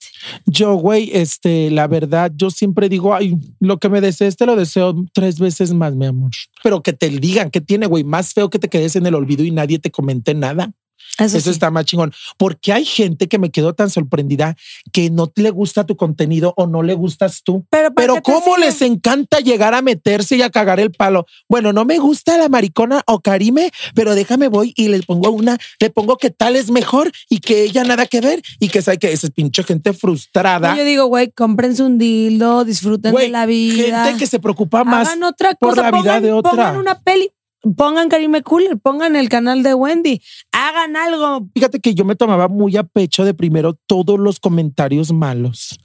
[0.46, 4.56] Yo, güey, este, la verdad, yo siempre digo, ay, lo que me desees te lo
[4.56, 6.30] deseo tres veces más, mi amor.
[6.62, 9.44] Pero que te digan que tiene, güey, más feo que te quedes en el olvido
[9.44, 10.72] y nadie te comente nada.
[11.18, 11.50] Eso, Eso sí.
[11.50, 12.12] está más chingón.
[12.36, 14.56] Porque hay gente que me quedó tan sorprendida
[14.92, 17.66] que no le gusta tu contenido o no le gustas tú.
[17.70, 18.60] pero, ¿para Pero qué te cómo siguen?
[18.60, 21.26] les encanta llegar a meterse y a cagar el palo.
[21.48, 25.58] Bueno, no me gusta la maricona o Karime, pero déjame voy y le pongo una,
[25.80, 28.98] le pongo que tal es mejor y que ella nada que ver y que sabe
[28.98, 30.76] que esa es pinche gente frustrada.
[30.76, 34.84] yo digo güey cómprense un dildo disfruten Güey, de la vida gente que se preocupa
[34.84, 36.50] más Hagan otra por cosa, la vida de otra.
[36.50, 37.30] Pongan una peli,
[37.76, 40.20] pongan Karime Cooler, pongan el canal de Wendy,
[40.52, 41.48] hagan algo.
[41.54, 45.78] Fíjate que yo me tomaba muy a pecho de primero todos los comentarios malos.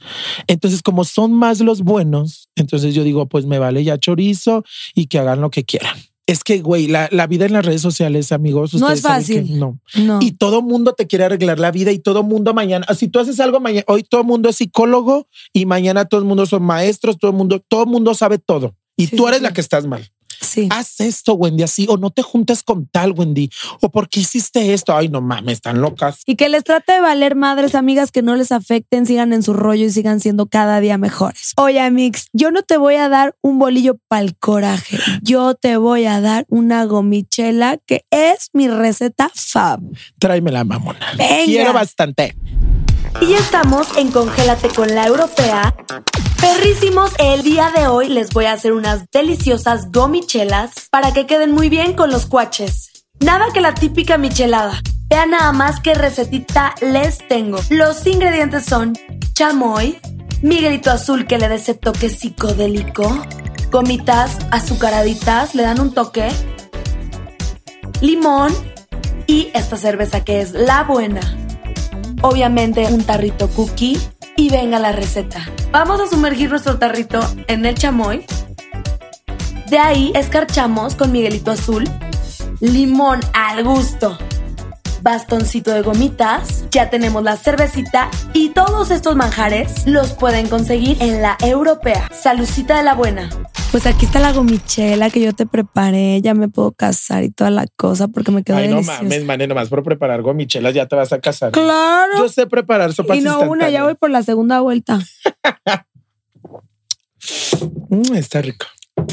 [0.47, 4.63] Entonces, como son más los buenos, entonces yo digo, pues me vale ya chorizo
[4.95, 5.95] y que hagan lo que quieran.
[6.25, 8.73] Es que, güey, la, la vida en las redes sociales, amigos.
[8.75, 9.59] No es fácil.
[9.59, 9.79] no.
[9.95, 10.19] No.
[10.21, 13.41] Y todo mundo te quiere arreglar la vida y todo mundo mañana, si tú haces
[13.41, 17.31] algo mañana, hoy todo mundo es psicólogo y mañana todo el mundo son maestros, todo
[17.31, 18.73] el mundo, todo el mundo sabe todo.
[18.95, 19.43] Y Sí, tú eres sí.
[19.43, 20.07] la que estás mal.
[20.43, 20.67] Sí.
[20.71, 23.49] Haz esto, Wendy, así, o no te juntes con tal, Wendy,
[23.81, 24.95] o por qué hiciste esto.
[24.95, 26.21] Ay, no mames, están locas.
[26.25, 29.53] Y que les trate de valer madres, amigas, que no les afecten, sigan en su
[29.53, 31.53] rollo y sigan siendo cada día mejores.
[31.57, 34.97] Oye, Mix, yo no te voy a dar un bolillo pa'l coraje.
[35.21, 39.81] Yo te voy a dar una gomichela que es mi receta fab.
[40.19, 40.99] Tráemela, mamona.
[41.17, 41.45] Venga.
[41.45, 42.35] Quiero bastante.
[43.21, 45.75] Y ya estamos en Congélate con la Europea.
[46.43, 51.53] Perrísimos, el día de hoy les voy a hacer unas deliciosas gomichelas para que queden
[51.53, 53.05] muy bien con los cuaches.
[53.21, 54.81] Nada que la típica michelada.
[55.07, 57.59] Vean nada más qué recetita les tengo.
[57.69, 58.91] Los ingredientes son
[59.31, 59.97] chamoy,
[60.41, 63.23] miguelito azul que le dé ese toque psicodélico,
[63.71, 66.27] gomitas azucaraditas, le dan un toque,
[68.01, 68.53] limón
[69.27, 71.21] y esta cerveza que es la buena
[72.23, 73.99] obviamente un tarrito cookie
[74.35, 75.47] y venga la receta.
[75.71, 78.25] Vamos a sumergir nuestro tarrito en el chamoy.
[79.69, 81.83] De ahí escarchamos con Miguelito Azul,
[82.59, 84.17] limón al gusto,
[85.03, 91.21] bastoncito de gomitas, ya tenemos la cervecita y todos estos manjares los pueden conseguir en
[91.21, 92.09] la europea.
[92.13, 93.29] Salucita de la buena.
[93.71, 97.49] Pues aquí está la gomichela que yo te preparé, ya me puedo casar y toda
[97.49, 99.01] la cosa porque me quedó Ay, no deliciosa.
[99.03, 101.51] mames, mane, nomás por preparar gomichelas ya te vas a casar.
[101.51, 102.13] Claro.
[102.17, 104.99] Yo sé preparar sopas Y no una, ya voy por la segunda vuelta.
[107.89, 108.65] Mm, está rico.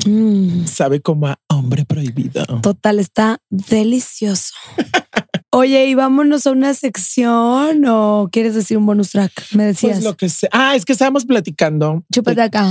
[0.05, 2.45] Mm, Sabe como a hombre prohibido.
[2.61, 4.53] total, está delicioso.
[5.53, 9.33] Oye, y vámonos a una sección o quieres decir un bonus track?
[9.53, 9.95] Me decías.
[9.95, 10.49] Pues lo que sé.
[10.53, 12.05] Ah, es que estábamos platicando.
[12.13, 12.67] Chúpate acá.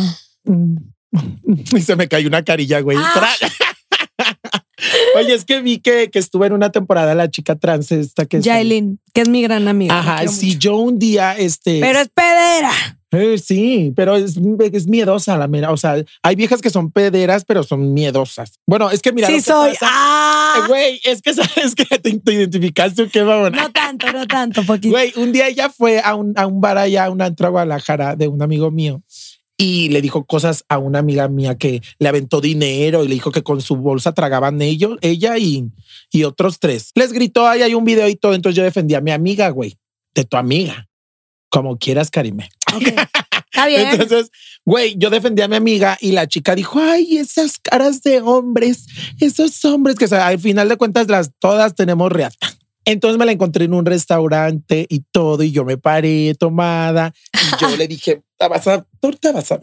[0.45, 0.75] Mm.
[1.75, 2.97] Y se me cayó una carilla, güey.
[2.99, 3.33] Ah.
[5.17, 8.37] Oye, es que vi que, que estuve en una temporada la chica trans esta que
[8.37, 9.99] es- Yailin, que es mi gran amiga.
[9.99, 10.59] Ajá, sí, mucho.
[10.59, 11.79] yo un día, este.
[11.81, 12.71] Pero es pedera.
[13.11, 14.37] Eh, sí, pero es,
[14.71, 15.71] es miedosa la mera.
[15.71, 18.59] O sea, hay viejas que son pederas, pero son miedosas.
[18.67, 19.27] Bueno, es que mira.
[19.27, 19.71] sí que soy.
[19.71, 20.65] pasa- Ah.
[20.67, 23.49] Güey, es que sabes que te, te identificaste o qué, mamona.
[23.63, 24.89] No tanto, no tanto, poquito.
[24.89, 27.49] Güey, un día ella fue a un, a un bar allá, a una antro a
[27.51, 29.01] Guadalajara de un amigo mío
[29.57, 33.31] y le dijo cosas a una amiga mía que le aventó dinero y le dijo
[33.31, 35.65] que con su bolsa tragaban ellos, ella y,
[36.11, 36.91] y otros tres.
[36.95, 38.33] Les gritó, ahí hay un video y todo.
[38.35, 39.77] Entonces yo defendí a mi amiga, güey,
[40.15, 40.87] de tu amiga.
[41.49, 42.49] Como quieras, Karime.
[42.75, 42.87] Ok.
[42.87, 43.89] Está bien.
[43.89, 44.31] Entonces,
[44.65, 48.85] güey, yo defendí a mi amiga y la chica dijo, ay, esas caras de hombres,
[49.19, 52.53] esos hombres que o sea, al final de cuentas las todas tenemos reata.
[52.85, 57.61] Entonces me la encontré en un restaurante y todo, y yo me paré tomada y
[57.61, 58.85] yo le dije, te vas a,
[59.19, 59.59] te vas a,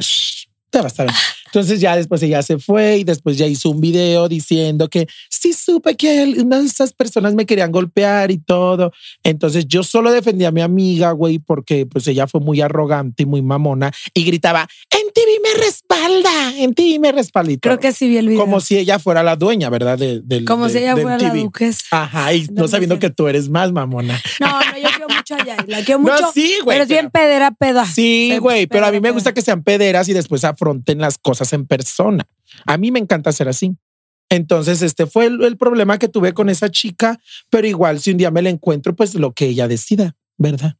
[0.70, 1.14] te vas a ver.
[1.46, 5.52] Entonces ya después ella se fue y después ya hizo un video diciendo que sí
[5.52, 8.92] supe que unas de esas personas me querían golpear y todo.
[9.22, 13.26] Entonces yo solo defendí a mi amiga, güey, porque pues ella fue muy arrogante y
[13.26, 17.56] muy mamona y gritaba, en TV me respalda, en TV me respalda.
[17.60, 18.40] Creo que sí vi el video.
[18.44, 19.96] Como si ella fuera la dueña, ¿verdad?
[19.98, 21.42] De, del- Como de- si ella fuera la MTV.
[21.44, 21.84] duquesa.
[21.90, 24.20] Ajá, y no No, sabiendo que tú eres más mamona.
[24.40, 25.64] No, no, yo quiero mucho a.
[25.66, 26.30] La quiero No, mucho.
[26.32, 27.86] sí, güey, Pero es bien pedera, peda.
[27.86, 31.52] Sí, güey, pero a mí me gusta que sean pederas y después afronten las cosas
[31.52, 32.26] en persona.
[32.64, 33.76] A mí me encanta ser así.
[34.28, 37.20] Entonces, este fue el, el problema que tuve con esa chica,
[37.50, 40.76] pero igual si un día me la encuentro, pues lo que ella decida, ¿verdad?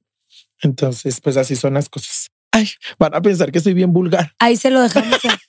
[0.63, 2.29] Entonces, pues así son las cosas.
[2.51, 2.69] Ay,
[2.99, 4.33] van a pensar que soy bien vulgar.
[4.39, 5.19] Ahí se lo dejamos.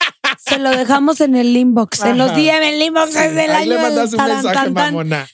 [0.50, 2.04] en- se lo dejamos en el inbox.
[2.04, 2.38] En los Ajá.
[2.40, 3.74] DM, el inbox es del Ahí año.
[3.74, 4.94] le mandas un taran, mensaje, tan, tan.
[4.94, 5.26] mamona.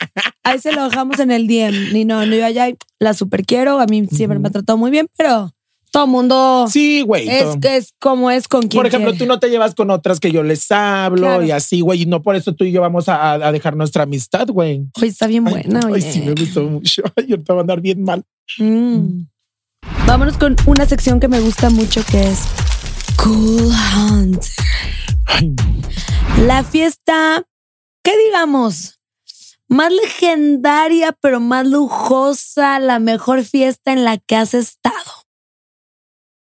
[0.42, 1.92] Ahí se lo dejamos en el DM.
[1.92, 3.80] Ni no, no, yo allá la super quiero.
[3.80, 5.50] A mí siempre me ha tratado muy bien, pero
[5.90, 7.28] todo mundo Sí, güey.
[7.28, 9.24] es como es con quien Por ejemplo, quiere.
[9.24, 11.44] tú no te llevas con otras que yo les hablo Claro.
[11.44, 14.02] y así, güey, y no por eso tú y yo vamos a, a dejar nuestra
[14.02, 14.82] amistad, güey.
[14.96, 16.12] Oye, está bien Ay, buena, Ay, oye.
[16.12, 17.02] sí, me gustó mucho.
[17.16, 18.24] Ay, ahorita va a andar bien mal.
[18.58, 19.26] Mm.
[20.06, 22.40] Vámonos con una sección que me gusta mucho que es
[23.16, 24.42] Cool Hunt.
[25.26, 25.54] Ay,
[26.46, 27.42] La fiesta,
[28.02, 29.00] ¿qué digamos?
[29.68, 34.94] Más legendaria, pero más lujosa, la mejor fiesta en la que has estado.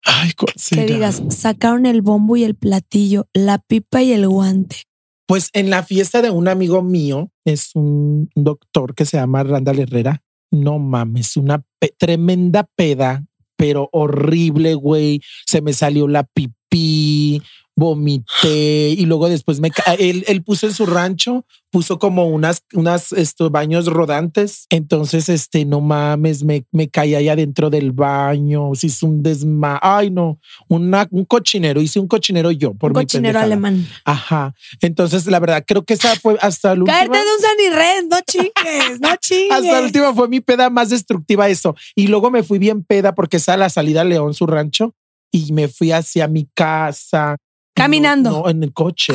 [0.03, 0.86] ay, ¿cuál Que será?
[0.86, 4.84] digas, sacaron el bombo y el platillo, la pipa y el guante.
[5.27, 9.79] Pues en la fiesta de un amigo mío, es un doctor que se llama Randall
[9.79, 10.21] Herrera.
[10.51, 13.23] No mames, una pe- tremenda peda,
[13.55, 15.21] pero horrible, güey.
[15.45, 17.41] Se me salió la pipí,
[17.82, 23.11] vomité y luego después me él, él puso en su rancho, puso como unas, unas
[23.13, 24.67] estos baños rodantes.
[24.69, 29.79] Entonces, este, no mames, me, me caí allá dentro del baño, se hizo un desma.
[29.82, 33.45] Ay, no, una, un cochinero, hice un cochinero yo por Un mi cochinero pendejada.
[33.45, 33.88] alemán.
[34.05, 34.53] Ajá.
[34.82, 36.97] Entonces, la verdad, creo que esa fue hasta el último.
[36.97, 39.51] Cállate de un sanirres, no chingues, no chingues.
[39.51, 41.75] Hasta la última fue mi peda más destructiva eso.
[41.95, 44.93] Y luego me fui bien peda porque estaba a la salida a León, su rancho,
[45.32, 47.38] y me fui hacia mi casa.
[47.74, 48.32] Caminando.
[48.32, 49.13] No, no, en el coche.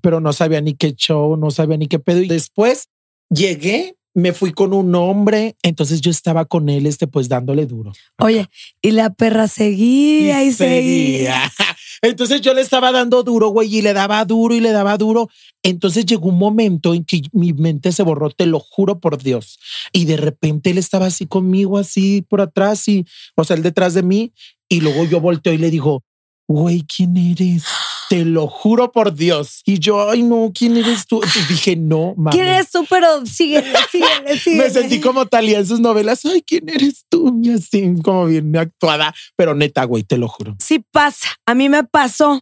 [0.00, 2.22] Pero no sabía ni qué show, no sabía ni qué pedo.
[2.22, 2.88] Y después
[3.28, 5.56] llegué, me fui con un hombre.
[5.62, 7.92] Entonces yo estaba con él, este, pues dándole duro.
[8.18, 8.48] Oye,
[8.80, 11.52] y la perra seguía y, seguía.
[12.02, 15.28] Entonces yo le estaba dando duro, güey, y le daba duro y le daba duro.
[15.62, 19.58] Entonces llegó un momento en que mi mente se borró, te lo juro por Dios.
[19.92, 23.04] Y de repente él estaba así conmigo, así por atrás, y,
[23.34, 24.32] o sea, él detrás de mí.
[24.68, 26.04] Y luego yo volteo y le digo,
[26.48, 27.64] güey, ¿quién eres?
[28.08, 29.62] Te lo juro por Dios.
[29.64, 31.20] Y yo, ay, no, ¿quién eres tú?
[31.22, 32.34] Y dije, no, mames.
[32.34, 32.84] ¿Quién eres tú?
[32.88, 34.64] Pero síguele, síguele, síguele.
[34.64, 36.24] Me sentí como Talía en sus novelas.
[36.24, 37.38] Ay, ¿quién eres tú?
[37.42, 39.14] Y así, como bien actuada.
[39.36, 40.56] Pero neta, güey, te lo juro.
[40.60, 41.28] Sí pasa.
[41.46, 42.40] A mí me pasó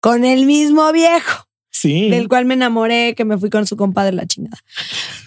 [0.00, 1.49] con el mismo viejo
[1.80, 2.10] Sí.
[2.10, 4.58] del cual me enamoré, que me fui con su compadre la chingada.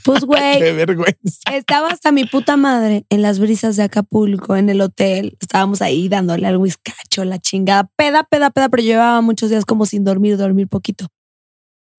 [0.04, 1.52] Pues, güey, Qué vergüenza.
[1.52, 5.36] estaba hasta mi puta madre en las brisas de Acapulco, en el hotel.
[5.42, 7.90] Estábamos ahí dándole al whiskacho, la chingada.
[7.96, 11.08] Peda, peda, peda, pero llevaba muchos días como sin dormir, dormir poquito.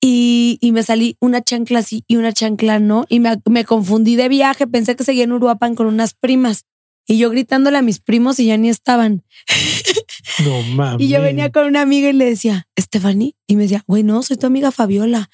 [0.01, 3.07] Y, y me salí una chancla sí y una chancla no.
[3.09, 4.67] Y me, me confundí de viaje.
[4.67, 6.65] Pensé que seguía en Uruapan con unas primas.
[7.07, 9.25] Y yo gritándole a mis primos y ya ni estaban.
[10.45, 11.01] No mames.
[11.07, 13.35] Y yo venía con una amiga y le decía, Stephanie.
[13.47, 15.30] Y me decía, güey, no, soy tu amiga Fabiola.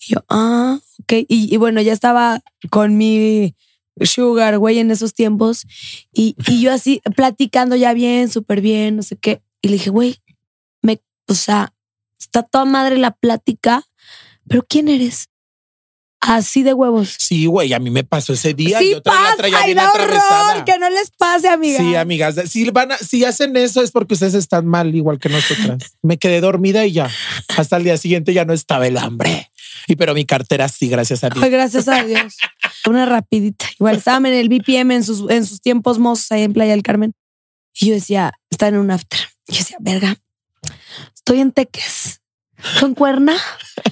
[0.00, 1.12] Y yo, ah, ok.
[1.28, 2.40] Y, y bueno, ya estaba
[2.70, 3.54] con mi
[4.00, 5.66] sugar, güey, en esos tiempos.
[6.12, 9.42] Y, y yo así platicando ya bien, súper bien, no sé qué.
[9.60, 10.16] Y le dije, güey,
[10.80, 11.72] me, o sea,
[12.18, 13.84] está toda madre la plática,
[14.48, 15.28] pero ¿quién eres?
[16.24, 17.16] Así de huevos.
[17.18, 18.78] Sí, güey, a mí me pasó ese día.
[18.78, 21.78] sí yo traía la traía pasa y bien horror, que no les pase, amiga.
[21.80, 22.36] Sí, amigas.
[22.48, 25.96] Si, van a- si hacen eso es porque ustedes están mal, igual que nosotras.
[26.00, 27.10] me quedé dormida y ya.
[27.56, 29.50] Hasta el día siguiente ya no estaba el hambre.
[29.88, 31.42] Y pero mi cartera sí, gracias a Dios.
[31.42, 32.36] Ay, gracias a Dios.
[32.86, 33.66] Una rapidita.
[33.80, 36.84] Igual estaban en el BPM en sus, en sus tiempos mozos ahí en Playa del
[36.84, 37.14] Carmen.
[37.74, 39.18] Y yo decía, está en un after.
[39.48, 40.16] Y yo decía, verga,
[41.16, 42.20] estoy en Teques.
[42.74, 43.36] ¿Estoy en Cuerna?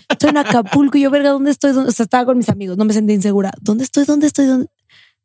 [0.09, 0.99] Estoy en Acapulco.
[0.99, 1.73] Y yo, verga, ¿dónde estoy?
[1.73, 1.91] ¿Dónde?
[1.91, 2.77] O sea, estaba con mis amigos.
[2.77, 3.51] No me sentí insegura.
[3.61, 4.05] ¿Dónde estoy?
[4.05, 4.47] ¿Dónde estoy?
[4.47, 4.69] ¿Dónde?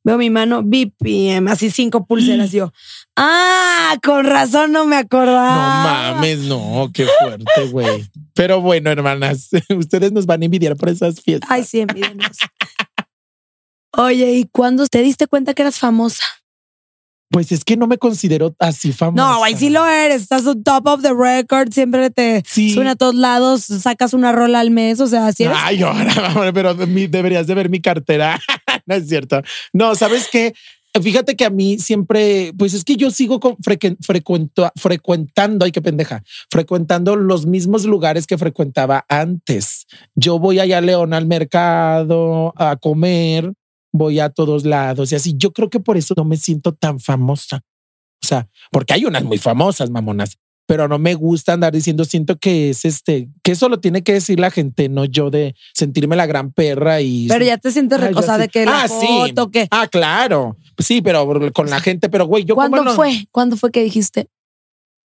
[0.04, 2.52] Veo mi mano, BPM, así cinco pulseras.
[2.52, 2.72] Yo,
[3.16, 5.84] ah, con razón no me No acordaba.
[6.14, 8.06] mames, no, qué fuerte, güey.
[8.36, 11.50] Pero bueno, hermanas, ustedes nos van a envidiar por esas fiestas.
[11.50, 12.38] Ay, sí, envídenos.
[13.94, 16.24] Oye, ¿y cuándo te diste cuenta que eras famosa?
[17.36, 19.22] Pues es que no me considero así famosa.
[19.34, 20.22] No, güey, sí lo eres.
[20.22, 21.70] Estás on top of the record.
[21.74, 22.70] Siempre te Sí.
[22.74, 23.64] suena a todos lados.
[23.66, 25.02] Sacas una rola al mes.
[25.02, 25.58] O sea, así eres.
[25.60, 26.14] Ay, ahora,
[26.54, 28.40] pero deberías de ver mi cartera.
[28.86, 29.42] no es cierto.
[29.74, 30.54] No, ¿sabes qué?
[31.04, 35.82] Fíjate que a mí siempre, pues es que yo sigo con frecuento- frecuentando, ay qué
[35.82, 39.88] pendeja, frecuentando los mismos lugares que frecuentaba antes.
[40.16, 43.52] Yo voy allá a León al mercado a comer,
[43.98, 45.36] voy a todos lados y así.
[45.38, 47.62] Yo creo que por eso no me siento tan famosa.
[48.24, 50.38] O sea, porque hay unas muy famosas, mamonas,
[50.68, 54.14] pero no me gusta andar diciendo, siento que es este, que eso lo tiene que
[54.14, 57.28] decir la gente, no yo de sentirme la gran perra y.
[57.28, 58.42] Pero ya te sientes, re- Ay, o yo sea, sí.
[58.42, 59.06] de que la Ah, sí.
[59.08, 59.68] foto, que.
[59.70, 60.58] Ah, claro.
[60.80, 63.28] Sí, pero con la gente, pero güey, yo ¿Cuándo no- fue?
[63.32, 64.28] ¿Cuándo fue que dijiste?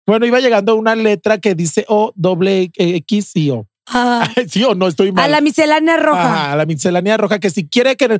[0.05, 3.67] Bueno, iba llegando una letra que dice O doble X y O.
[3.89, 5.25] Ah, sí o no estoy mal.
[5.25, 6.23] a la miscelánea roja.
[6.33, 8.19] Ajá, a la miscelánea roja, que si quiere que, le-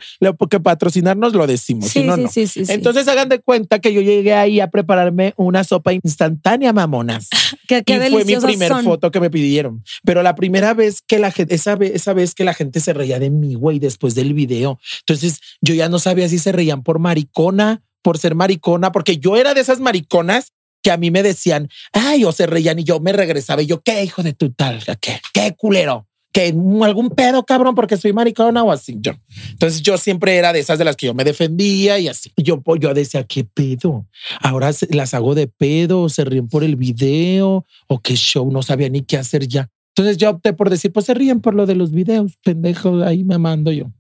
[0.50, 1.90] que patrocinarnos, lo decimos.
[1.90, 2.30] sí, si no, sí, no.
[2.30, 2.72] sí, sí, sí.
[2.72, 7.28] Entonces hagan de cuenta que yo llegué ahí a prepararme una sopa instantánea, mamonas.
[7.68, 8.84] qué, qué y fue mi primer son.
[8.86, 9.84] foto que me pidieron.
[10.04, 12.94] Pero la primera vez que la gente, esa vez, esa vez que la gente se
[12.94, 14.80] reía de mí, güey, después del video.
[15.02, 19.36] Entonces yo ya no sabía si se reían por maricona, por ser maricona, porque yo
[19.36, 20.54] era de esas mariconas
[20.88, 23.82] que a mí me decían, ay, o se reían y yo me regresaba y yo,
[23.82, 24.82] ¿qué hijo de tu tal?
[25.02, 25.20] ¿Qué?
[25.34, 26.08] ¿Qué culero?
[26.32, 28.96] que algún pedo, cabrón, porque soy maricona o así.
[29.02, 29.12] Yo.
[29.50, 32.32] Entonces yo siempre era de esas de las que yo me defendía y así.
[32.38, 34.08] Yo, yo decía, ¿qué pedo?
[34.40, 38.88] Ahora las hago de pedo, se ríen por el video o qué show, no sabía
[38.88, 39.70] ni qué hacer ya.
[39.94, 43.26] Entonces yo opté por decir, pues se ríen por lo de los videos, pendejo, ahí
[43.26, 43.92] me mando yo.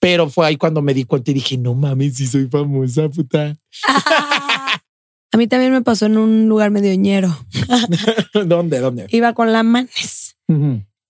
[0.00, 3.56] Pero fue ahí cuando me di cuenta y dije, no mames, si soy famosa, puta.
[5.34, 7.36] A mí también me pasó en un lugar medio ñero.
[8.46, 8.78] ¿Dónde?
[8.78, 9.06] ¿Dónde?
[9.10, 10.36] Iba con la manes.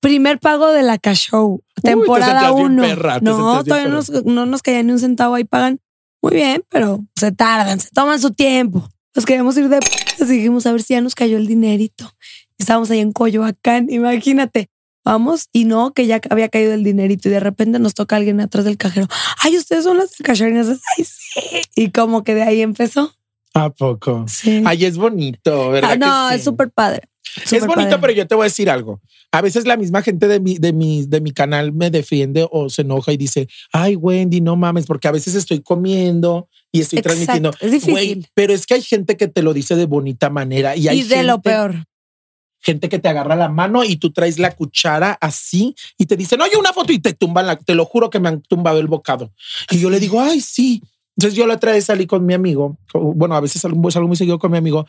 [0.01, 2.83] Primer pago de la Cash Show, temporada sentías bien 1.
[2.83, 5.79] perra, te No, todavía nos- no nos caía ni un centavo ahí, pagan
[6.23, 8.89] muy bien, pero se tardan, se toman su tiempo.
[9.15, 12.11] Nos queríamos ir de p- dijimos a ver si ya nos cayó el dinerito.
[12.59, 14.69] Estábamos ahí en Coyoacán, imagínate.
[15.05, 18.41] Vamos, y no, que ya había caído el dinerito y de repente nos toca alguien
[18.41, 19.07] atrás del cajero.
[19.43, 20.69] Ay, ustedes son las cacharinas.
[20.69, 21.61] Ay, sí.
[21.77, 23.13] Y como que de ahí empezó.
[23.55, 24.25] ¿A poco?
[24.29, 24.63] Sí.
[24.67, 25.93] Ay, es bonito, ¿verdad?
[25.93, 26.39] Ah, no, que sí?
[26.39, 27.03] es súper padre.
[27.51, 27.99] Es bonito, padre.
[28.01, 29.01] pero yo te voy a decir algo.
[29.33, 32.69] A veces la misma gente de mi, de mi, de mi canal me defiende o
[32.69, 36.99] se enoja y dice, ay, Wendy, no mames, porque a veces estoy comiendo y estoy
[36.99, 37.51] Exacto, transmitiendo.
[37.61, 38.29] es difícil.
[38.35, 41.03] Pero es que hay gente que te lo dice de bonita manera y hay Y
[41.05, 41.85] de lo gente- peor.
[42.61, 46.41] gente que te agarra la mano y tú traes la cuchara así y te dicen,
[46.41, 48.87] oye, una foto y te tumban la, te lo juro que me han tumbado el
[48.89, 49.33] bocado.
[49.71, 50.83] Y yo le digo, ay, sí.
[51.17, 54.17] Entonces yo la otra vez salí con mi amigo, bueno, a veces salgo, salgo muy
[54.17, 54.87] seguido con mi amigo,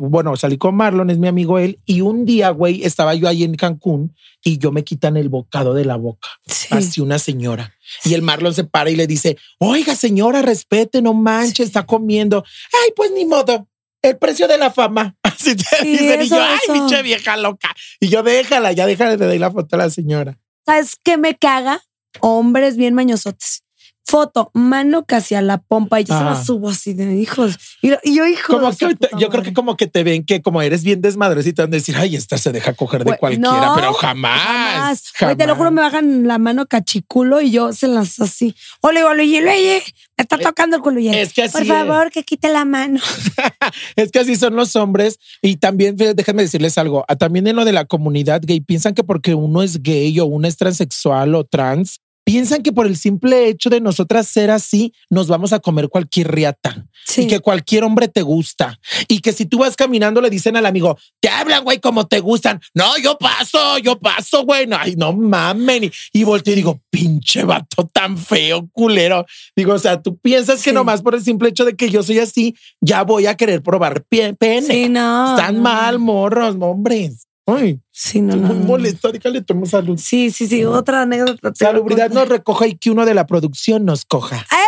[0.00, 3.44] bueno, salí con Marlon, es mi amigo él, y un día, güey, estaba yo ahí
[3.44, 6.68] en Cancún y yo me quitan el bocado de la boca, Sí.
[6.70, 7.72] así una señora.
[8.04, 12.44] Y el Marlon se para y le dice, oiga, señora, respete, no manches, está comiendo.
[12.84, 13.66] Ay, pues ni modo,
[14.02, 15.16] el precio de la fama.
[15.22, 16.72] Así te Sí, dicen, y eso, yo, ay, eso.
[16.74, 17.74] pinche vieja loca.
[18.00, 20.38] Y yo, déjala, ya déjale de dar la foto a la señora.
[20.66, 21.82] ¿Sabes qué me caga?
[22.20, 23.63] Hombres bien mañosotes.
[24.06, 27.56] Foto, mano casi a la pompa y yo se la subo así de hijos.
[27.80, 28.52] Y, y yo, hijo.
[28.52, 31.62] Como que te- yo creo que como que te ven que como eres bien desmadrecita,
[31.62, 35.12] van a decir, ay, esta se deja coger de cualquiera, no, pero jamás.
[35.18, 35.92] Güey, te lo juro, me jamás.
[35.92, 38.54] bajan la mano cachiculo y yo se las así.
[38.82, 39.82] Ole, ole, oye, oye,
[40.18, 41.00] me está tocando el culo.
[41.00, 41.68] Y él, Es que así Por es.
[41.68, 43.00] favor, que quite la mano.
[43.96, 45.18] Es que así son los hombres.
[45.42, 47.04] Y también, déjenme decirles algo.
[47.08, 50.26] ah, También en lo de la comunidad gay, piensan que porque uno es gay o
[50.26, 54.92] uno es transexual o trans, piensan que por el simple hecho de nosotras ser así,
[55.10, 56.86] nos vamos a comer cualquier riata.
[57.06, 57.22] Sí.
[57.22, 58.78] Y que cualquier hombre te gusta.
[59.08, 62.20] Y que si tú vas caminando, le dicen al amigo, te hablan, güey, como te
[62.20, 62.60] gustan.
[62.72, 64.66] No, yo paso, yo paso, güey.
[64.66, 65.84] No, ay, no mamen.
[65.84, 69.26] Y, y volteo y digo, pinche vato tan feo, culero.
[69.54, 70.74] Digo, o sea, tú piensas que Sí.
[70.74, 74.04] nomás por el simple hecho de que yo soy así, ya voy a querer probar
[74.08, 74.62] pene.
[74.62, 75.36] Sí, no.
[75.36, 77.26] Están no, mal, morros, hombres.
[77.46, 78.54] Ay, Sí, no, no.
[78.54, 79.30] muy no.
[79.30, 79.98] le tomo salud.
[80.02, 80.64] Sí, sí, sí.
[80.64, 81.52] Otra anécdota.
[81.54, 84.36] Salubridad nos recoja y que uno de la producción nos coja.
[84.36, 84.64] ¡Eh!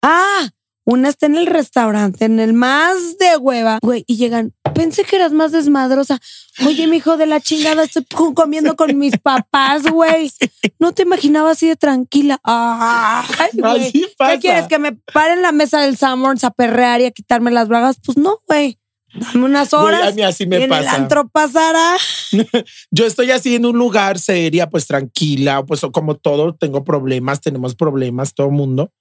[0.02, 0.48] Ah,
[0.84, 4.54] una está en el restaurante, en el más de hueva, güey, y llegan.
[4.74, 6.20] Pensé que eras más desmadrosa.
[6.64, 10.30] Oye, mi hijo de la chingada, estoy co- comiendo con mis papás, güey.
[10.78, 12.38] No te imaginaba así de tranquila.
[12.44, 13.90] Ay, güey.
[13.92, 14.68] ¿Qué quieres?
[14.68, 17.96] ¿Que me paren la mesa del Sanborns a perrear y a quitarme las bragas?
[18.04, 18.78] Pues no, güey.
[19.18, 20.08] Dame unas horas.
[20.08, 20.96] a mí así me y en el pasa.
[20.96, 21.96] antro pasará.
[22.90, 27.74] Yo estoy así en un lugar seria, pues tranquila, pues como todo, tengo problemas, tenemos
[27.74, 28.92] problemas, todo mundo.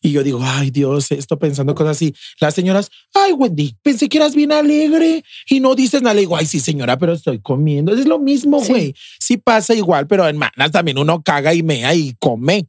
[0.00, 2.14] Y yo digo, ay Dios, esto pensando cosas así.
[2.40, 6.14] Las señoras, ay Wendy, pensé que eras bien alegre y no dices nada.
[6.14, 7.92] Le digo, ay sí señora, pero estoy comiendo.
[7.92, 8.94] Es lo mismo, güey.
[9.18, 9.36] Sí.
[9.36, 12.66] pasa igual, pero en manas también uno caga y mea y come.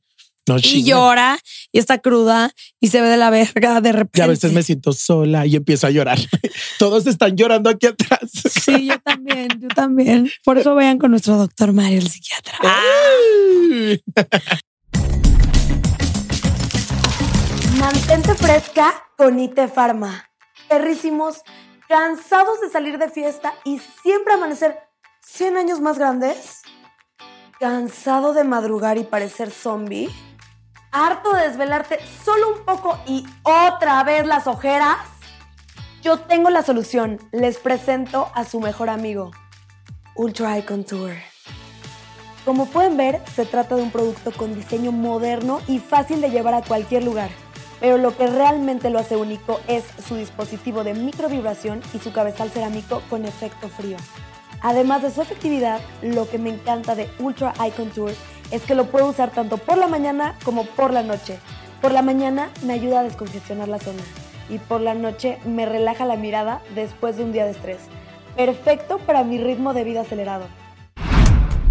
[0.47, 1.39] No Y llora
[1.71, 4.19] y está cruda y se ve de la verga de repente.
[4.19, 6.19] Y a veces me siento sola y empiezo a llorar.
[6.77, 8.29] Todos están llorando aquí atrás.
[8.63, 10.29] Sí, yo también, yo también.
[10.43, 12.59] Por eso vayan con nuestro doctor Mario, el psiquiatra.
[12.61, 14.03] Ay.
[17.79, 20.29] Mantente fresca con ITE Pharma.
[20.69, 21.37] Perrísimos,
[21.87, 24.77] cansados de salir de fiesta y siempre amanecer
[25.21, 26.61] 100 años más grandes.
[27.59, 30.09] ¿Cansado de madrugar y parecer zombie?
[30.97, 34.95] ¿Harto de desvelarte solo un poco y otra vez las ojeras?
[36.01, 37.19] Yo tengo la solución.
[37.33, 39.31] Les presento a su mejor amigo,
[40.15, 41.11] Ultra Eye Contour.
[42.45, 46.53] Como pueden ver, se trata de un producto con diseño moderno y fácil de llevar
[46.53, 47.29] a cualquier lugar.
[47.81, 52.51] Pero lo que realmente lo hace único es su dispositivo de microvibración y su cabezal
[52.51, 53.97] cerámico con efecto frío.
[54.61, 58.13] Además de su efectividad, lo que me encanta de Ultra Eye Contour
[58.51, 61.39] es que lo puedo usar tanto por la mañana como por la noche.
[61.81, 64.01] Por la mañana me ayuda a descongestionar la zona
[64.49, 67.77] y por la noche me relaja la mirada después de un día de estrés.
[68.35, 70.47] Perfecto para mi ritmo de vida acelerado.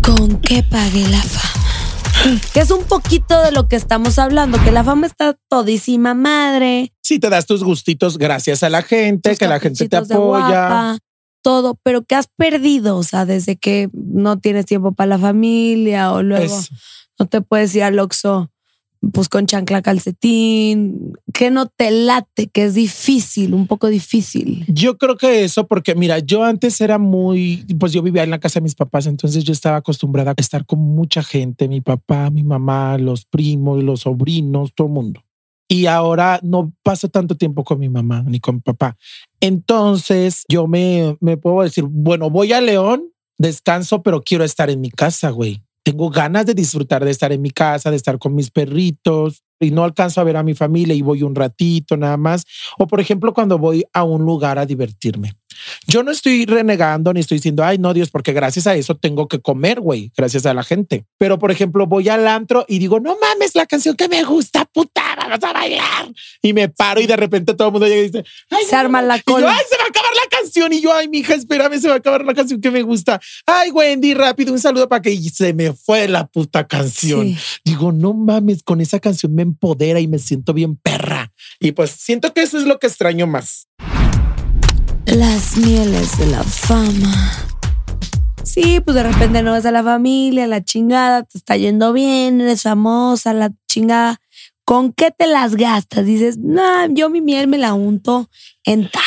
[0.03, 2.41] ¿Con qué pagué la fama?
[2.55, 6.93] Que es un poquito de lo que estamos hablando, que la fama está todísima madre.
[7.03, 10.97] Sí, te das tus gustitos gracias a la gente, tus que la gente te apoya.
[11.45, 16.11] Todo, pero que has perdido, o sea, desde que no tienes tiempo para la familia
[16.13, 16.75] o luego Eso.
[17.19, 18.51] no te puedes ir al Oxxo
[19.13, 24.65] pues con chancla calcetín, que no te late, que es difícil, un poco difícil.
[24.67, 28.41] Yo creo que eso, porque mira, yo antes era muy, pues yo vivía en la
[28.41, 32.31] casa de mis papás, entonces yo estaba acostumbrada a estar con mucha gente, mi papá,
[32.31, 35.23] mi mamá, los primos, los sobrinos, todo el mundo.
[35.69, 38.97] Y ahora no paso tanto tiempo con mi mamá ni con papá.
[39.41, 44.81] Entonces yo me, me puedo decir, bueno, voy a León, descanso, pero quiero estar en
[44.81, 45.63] mi casa, güey.
[45.83, 49.71] Tengo ganas de disfrutar de estar en mi casa, de estar con mis perritos y
[49.71, 52.45] no alcanzo a ver a mi familia y voy un ratito nada más.
[52.79, 55.35] O por ejemplo, cuando voy a un lugar a divertirme.
[55.87, 59.29] Yo no estoy renegando ni estoy diciendo, ay, no, Dios, porque gracias a eso tengo
[59.29, 61.05] que comer, güey, gracias a la gente.
[61.19, 64.65] Pero, por ejemplo, voy al antro y digo, no mames, la canción que me gusta,
[64.65, 66.09] puta, vamos a bailar.
[66.43, 69.03] Y me paro y de repente todo el mundo llega y dice, ay, Se arma
[69.03, 69.53] la y yo, cola.
[69.55, 70.73] ay, se va a acabar la canción.
[70.73, 73.21] Y yo, ay, mija, espérame, se va a acabar la canción que me gusta.
[73.47, 77.29] Ay, Wendy, rápido, un saludo para que y se me fue la puta canción.
[77.29, 77.37] Sí.
[77.65, 81.33] Digo, no mames, con esa canción me empodera y me siento bien perra.
[81.61, 83.69] Y pues siento que eso es lo que extraño más.
[85.07, 87.33] Las mieles de la fama.
[88.43, 92.41] Sí, pues de repente no ves a la familia, la chingada, te está yendo bien,
[92.41, 94.21] eres famosa, la chingada.
[94.65, 96.07] ¿Con qué te las gastas?
[96.07, 98.31] Dices, no, yo mi miel me la unto
[98.65, 99.03] en tal.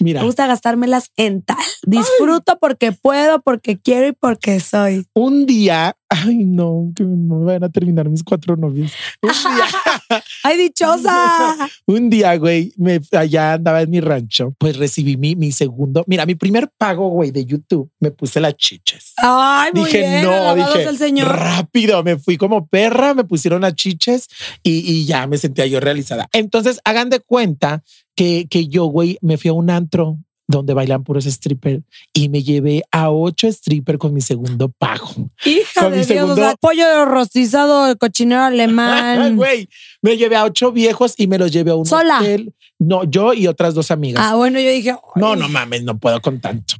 [0.00, 1.56] Mira, Me gusta gastármelas en tal.
[1.86, 5.06] Disfruto porque puedo, porque quiero y porque soy.
[5.14, 8.92] un día, ay, no, que no me van a terminar mis cuatro novios.
[9.22, 11.56] Un día, ¡Ay, dichosa!
[11.86, 16.26] un día, güey, me, allá andaba en mi rancho, pues recibí mi, mi segundo, mira,
[16.26, 19.12] mi primer pago, güey, de YouTube, me puse las chiches.
[19.18, 21.28] Ay, muy dije, bien, no, dije, al Señor.
[21.28, 24.28] rápido, me fui como perra, me pusieron las chiches
[24.62, 26.28] y, y ya me sentía yo realizada.
[26.32, 27.82] Entonces, hagan de cuenta
[28.16, 31.82] que, que yo, güey, me fui a un antro donde bailan puros strippers
[32.12, 35.08] y me llevé a ocho strippers con mi segundo pago.
[35.44, 39.36] Hija Con de mi Dios, o sea, segundo- pollo rostizado, cochinero alemán.
[39.36, 39.68] Güey,
[40.02, 42.18] me llevé a ocho viejos y me los llevé a un ¿Sola?
[42.18, 42.52] hotel.
[42.80, 44.24] No, yo y otras dos amigas.
[44.26, 46.74] ah, bueno, yo dije, No, no mames, no puedo con tanto.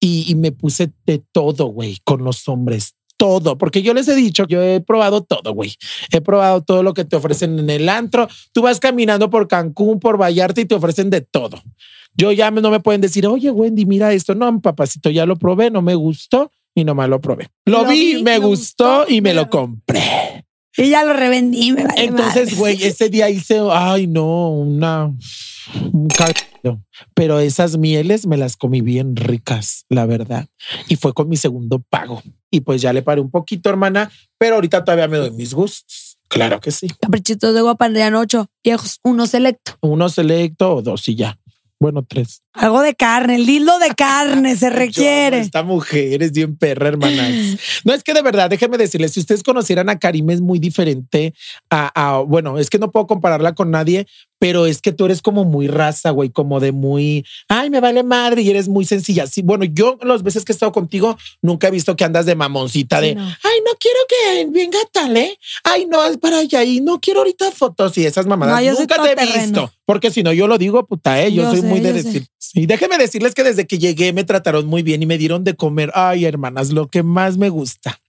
[0.00, 2.94] Y, y me puse de todo, güey, con los hombres.
[3.22, 5.76] Todo, porque yo les he dicho, yo he probado todo, güey.
[6.10, 8.26] He probado todo lo que te ofrecen en el antro.
[8.50, 11.62] Tú vas caminando por Cancún, por Vallarta y te ofrecen de todo.
[12.16, 14.34] Yo ya no me pueden decir, oye, Wendy, mira esto.
[14.34, 17.48] No, papacito, ya lo probé, no me gustó y nomás lo probé.
[17.64, 20.44] Lo, Lo vi, vi, me gustó gustó, y me lo compré.
[20.76, 25.14] Y ya lo revendí, me vale Entonces, güey, ese día hice, ay, no, una,
[25.92, 26.08] un.
[27.14, 30.48] Pero esas mieles me las comí bien ricas, la verdad.
[30.88, 32.20] Y fue con mi segundo pago.
[32.54, 36.18] Y pues ya le paré un poquito, hermana, pero ahorita todavía me doy mis gustos.
[36.28, 36.86] Claro que sí.
[37.00, 39.72] Caprichitos de guapa andarían ocho viejos, uno selecto.
[39.80, 41.38] Uno selecto o dos y ya.
[41.80, 42.42] Bueno, tres.
[42.52, 45.40] Algo de carne, el hilo de carne se Yo requiere.
[45.40, 47.56] Esta mujer es bien perra, hermanas.
[47.84, 51.34] No es que de verdad, déjenme decirles, si ustedes conocieran a Karim es muy diferente
[51.70, 54.06] a, a- bueno, es que no puedo compararla con nadie,
[54.42, 58.02] pero es que tú eres como muy raza, güey, como de muy, ay, me vale
[58.02, 59.28] madre y eres muy sencilla.
[59.28, 62.34] Sí, bueno, yo las veces que he estado contigo nunca he visto que andas de
[62.34, 63.22] mamoncita Sí, de, no.
[63.22, 65.38] ay, no quiero que venga tal, ¿eh?
[65.62, 68.60] Ay, no, es para allá y no quiero ahorita fotos y esas mamadas.
[68.64, 71.50] No, nunca te he visto, porque si no yo lo digo, puta, eh, yo, Yo
[71.52, 72.26] soy sé, muy de decir.
[72.54, 75.54] Y déjenme decirles que desde que llegué me trataron muy bien y me dieron de
[75.54, 75.92] comer.
[75.94, 78.00] Ay, hermanas, lo que más me gusta.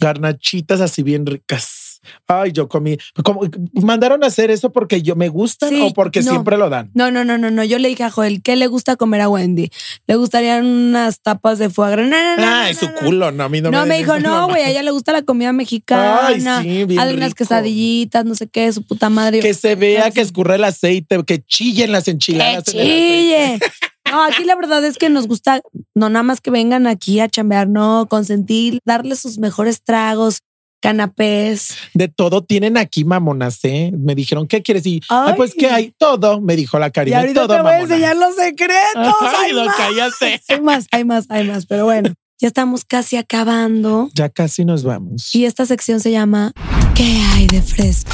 [0.00, 1.87] Garnachitas así bien ricas.
[2.26, 2.96] Ay, yo comí.
[3.24, 3.40] Como,
[3.74, 6.30] ¿Mandaron a hacer eso porque yo me gustan Sí, o porque no.
[6.30, 6.90] siempre lo dan?
[6.94, 7.64] No, no, no, no, no.
[7.64, 9.70] Yo le dije a Joel, ¿qué le gusta comer a Wendy?
[10.06, 11.96] Le gustarían unas tapas de gras.
[11.96, 12.98] No, no, no, Ay, no, su no, no.
[13.00, 15.12] culo, no, a mí no, No, me den dijo, no, güey, a ella le gusta
[15.12, 16.26] la comida mexicana.
[16.28, 17.36] Ay, sí, bien Hay unas rico.
[17.38, 19.40] quesadillitas, no sé qué, su puta madre.
[19.40, 22.64] Que se vea que escurre el aceite, que chillen las ¡Que enchiladas.
[22.64, 23.58] chille!
[24.10, 25.60] No, aquí la verdad es que nos gusta,
[25.94, 30.38] no nada más que vengan aquí a chambear, no, consentir, darles sus mejores tragos,
[30.80, 31.76] canapés.
[31.94, 33.90] De todo tienen aquí, mamonas, ¿eh?
[33.96, 34.86] Me dijeron, ¿qué quieres?
[34.86, 35.34] Y, ay, Ay.
[35.36, 35.92] pues, ¿qué hay?
[35.98, 37.18] Todo, me dijo la Y Karina.
[37.20, 37.94] ahorita todo, te voy a mamona.
[37.94, 39.14] enseñar los secretos.
[39.20, 39.76] Ay, hay no, más.
[39.76, 40.40] cállate.
[40.48, 44.08] Hay más, hay más, hay más, pero bueno, ya estamos casi acabando.
[44.14, 45.34] Ya casi nos vamos.
[45.34, 46.52] Y esta sección se llama
[46.94, 48.12] ¿Qué hay de fresco?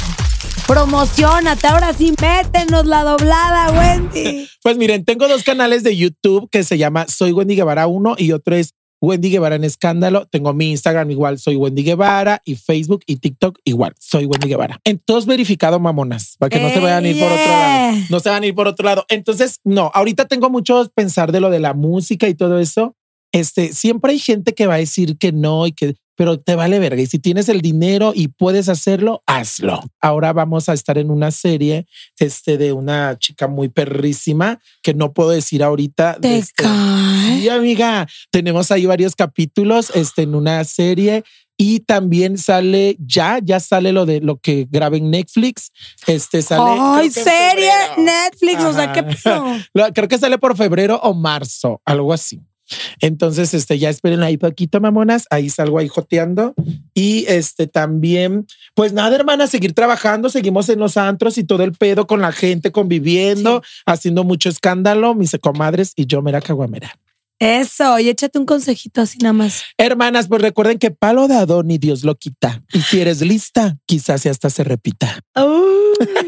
[0.67, 4.47] Promocionate, ahora sí, métenos la doblada, Wendy.
[4.63, 8.31] Pues miren, tengo dos canales de YouTube que se llama Soy Wendy Guevara 1 y
[8.31, 8.73] otro es
[9.05, 10.25] Wendy Guevara en Escándalo.
[10.25, 14.79] Tengo mi Instagram igual, soy Wendy Guevara y Facebook y TikTok igual, soy Wendy Guevara.
[14.83, 17.95] Entonces verificado, mamonas, para que no se vayan a ir por otro lado.
[17.95, 18.05] Eye.
[18.09, 19.05] No se van a ir por otro lado.
[19.09, 22.95] Entonces, no, ahorita tengo mucho pensar de lo de la música y todo eso.
[23.31, 26.79] Este, siempre hay gente que va a decir que no y que, pero te vale
[26.79, 27.01] verga.
[27.01, 29.81] Y si tienes el dinero y puedes hacerlo, hazlo.
[30.01, 31.87] Ahora vamos a estar en una serie,
[32.19, 36.17] este, de una chica muy perrísima que no puedo decir ahorita.
[36.21, 36.63] Te este-.
[36.63, 41.23] Sí, amiga, tenemos ahí varios capítulos, este, en una serie.
[41.57, 45.71] Y también sale ya, ya sale lo de lo que grabé en Netflix.
[46.05, 46.77] Este sale.
[46.77, 47.71] Ay, serie.
[47.97, 49.65] Netflix, o sea, ¿qué Ajá.
[49.73, 52.41] Lo- Creo que sale por febrero o marzo, algo así.
[52.99, 55.25] Entonces, este, ya esperen ahí poquito, mamonas.
[55.29, 56.53] Ahí salgo ahí joteando.
[56.93, 60.29] Y este también, pues nada, hermana, seguir trabajando.
[60.29, 65.15] Seguimos en los antros y todo el pedo con la gente, conviviendo, haciendo mucho escándalo.
[65.15, 66.93] Mis comadres y yo, mera caguamera.
[67.39, 69.63] Eso, y échate un consejito así nada más.
[69.77, 72.63] Hermanas, pues recuerden que palo dado ni Dios lo quita.
[72.71, 75.19] Y si eres lista, quizás hasta se repita.
[75.35, 76.24] Uy.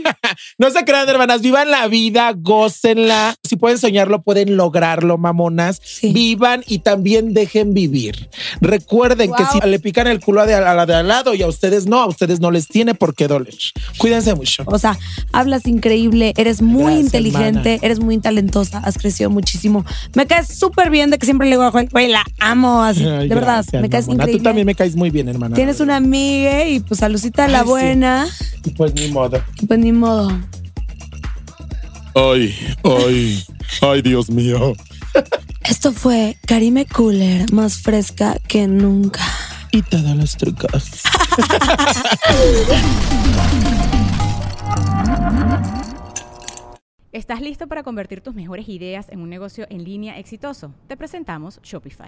[0.57, 3.35] No se crean, hermanas, vivan la vida, gócenla.
[3.43, 5.79] Si pueden soñarlo, pueden lograrlo, mamonas.
[5.83, 6.11] Sí.
[6.13, 8.29] Vivan y también dejen vivir.
[8.61, 11.41] Recuerden que si le pican el culo a, de- a la de al lado y
[11.41, 13.53] a ustedes no, a ustedes no les tiene por qué doler.
[13.97, 14.63] Cuídense mucho.
[14.65, 14.97] O sea,
[15.31, 19.85] hablas increíble, eres muy Gracias, inteligente, eres muy talentosa, has crecido muchísimo.
[20.15, 22.83] Me caes súper bien de que siempre le digo a Joel, güey, la amo.
[22.83, 24.23] Así, Ay, de verdad, gracias, me caes mamona.
[24.23, 24.39] increíble.
[24.39, 25.55] Tú también me caes muy bien, hermana.
[25.55, 27.65] Tienes una amiga y pues a Lucita la sí.
[27.67, 28.27] buena.
[28.65, 29.41] Y Pues ni modo.
[29.67, 30.26] Pues ni modo.
[32.15, 33.43] Ay, ay,
[33.81, 34.73] ay, Dios mío.
[35.63, 39.21] Esto fue Karime Cooler, más fresca que nunca.
[39.71, 41.03] Y todos los trucos.
[47.11, 50.73] ¿Estás listo para convertir tus mejores ideas en un negocio en línea exitoso?
[50.87, 52.07] Te presentamos Shopify.